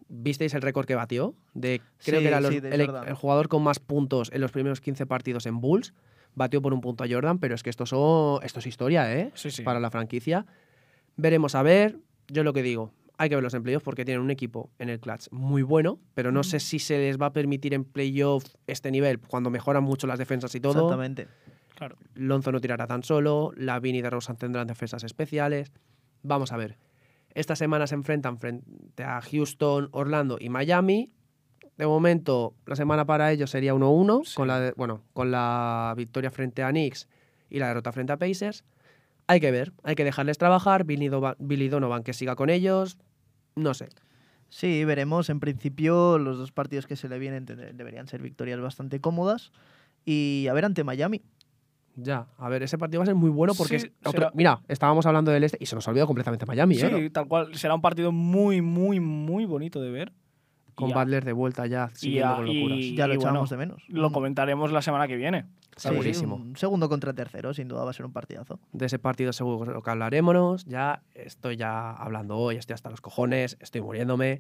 [0.10, 1.36] ¿Visteis el récord que batió?
[1.54, 4.52] De, creo Sí, que era los- sí, de el, jugador con más puntos en los
[4.52, 5.94] primeros 15 partidos en Bulls.
[6.36, 9.32] Batió por un punto a Jordan, pero es que esto, son, esto es historia, ¿eh?
[9.36, 9.64] Sí, sí.
[9.64, 10.46] Para la franquicia.
[11.16, 12.00] Veremos a ver.
[12.28, 15.00] Yo lo que digo, hay que verlos en playoff porque tienen un equipo en el
[15.00, 18.92] clutch muy bueno, pero no sé si se les va a permitir en playoff este
[18.92, 20.74] nivel cuando mejoran mucho las defensas y todo.
[20.74, 21.28] Exactamente.
[21.76, 21.98] Claro.
[22.16, 25.72] Lonzo no tirará tan solo, Lavin y DeRozan tendrán defensas especiales.
[26.24, 26.78] Vamos a ver.
[27.40, 31.10] Esta semana se enfrentan frente a Houston, Orlando y Miami.
[31.78, 34.36] De momento, la semana para ellos sería 1-1, Sí.
[34.36, 37.08] con, la de- bueno, con la victoria frente a Knicks
[37.50, 38.66] y la derrota frente a Pacers.
[39.28, 40.84] Hay que ver, hay que dejarles trabajar.
[40.84, 41.08] Billy,
[41.70, 42.98] Donovan que siga con ellos.
[43.56, 43.88] No sé.
[44.50, 45.30] Sí, veremos.
[45.30, 49.54] En principio, los dos partidos que se le vienen deberían ser victorias bastante cómodas.
[50.04, 51.22] Y a ver ante Miami.
[52.04, 54.32] Ya, a ver, ese partido va a ser muy bueno porque Sí, es otro- será-
[54.34, 57.10] Mira, estábamos hablando del este y se nos olvidó completamente Miami, Sí, ¿eh?
[57.10, 57.56] tal cual.
[57.56, 60.14] Será un partido muy, muy, muy bonito de ver.
[60.76, 62.78] Con Y Butler de vuelta ya, siguiendo a- con locuras.
[62.80, 63.84] y- Ya lo bueno, echábamos de menos.
[63.90, 64.14] Lo Mm.
[64.14, 65.46] comentaremos la semana que viene.
[65.76, 66.36] Sí, Segurísimo.
[66.36, 68.60] un segundo contra tercero, sin duda va a ser un partidazo.
[68.74, 70.66] De ese partido seguro que hablaremos.
[70.66, 74.40] Ya estoy ya hablando hoy, estoy hasta los cojones, estoy muriéndome.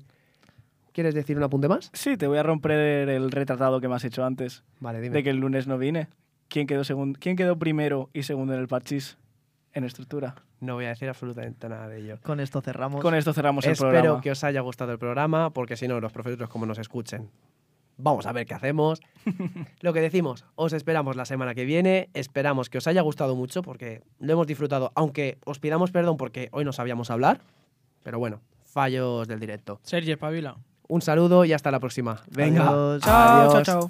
[0.91, 1.91] ¿Quieres decir un apunte más?
[1.93, 2.71] Sí, te voy a romper
[3.09, 4.63] el retratado que me has hecho antes.
[4.79, 5.13] Vale, dime.
[5.15, 6.07] De que el lunes no vine.
[6.49, 9.17] ¿Quién quedó, segun- ¿Quién quedó primero y segundo en el parchís?
[9.73, 10.35] En estructura.
[10.59, 12.17] No voy a decir absolutamente nada de ello.
[12.23, 13.01] Con esto cerramos.
[13.01, 14.21] Con esto cerramos el Espero programa.
[14.21, 17.29] que os haya gustado el programa, porque si no, los profesores como nos escuchen.
[17.97, 18.99] Vamos a ver qué hacemos.
[19.81, 22.09] Lo que decimos, os esperamos la semana que viene.
[22.13, 26.47] Esperamos que os haya gustado mucho porque lo hemos disfrutado, aunque os pidamos perdón porque
[26.53, 27.41] hoy no sabíamos hablar.
[28.03, 29.79] Pero bueno, fallos del directo.
[29.83, 30.55] Sergio Pavila.
[30.87, 32.21] Un saludo y hasta la próxima.
[32.31, 32.69] Venga.
[32.69, 33.03] Adiós.
[33.03, 33.63] Chao, Adiós.
[33.67, 33.89] chao,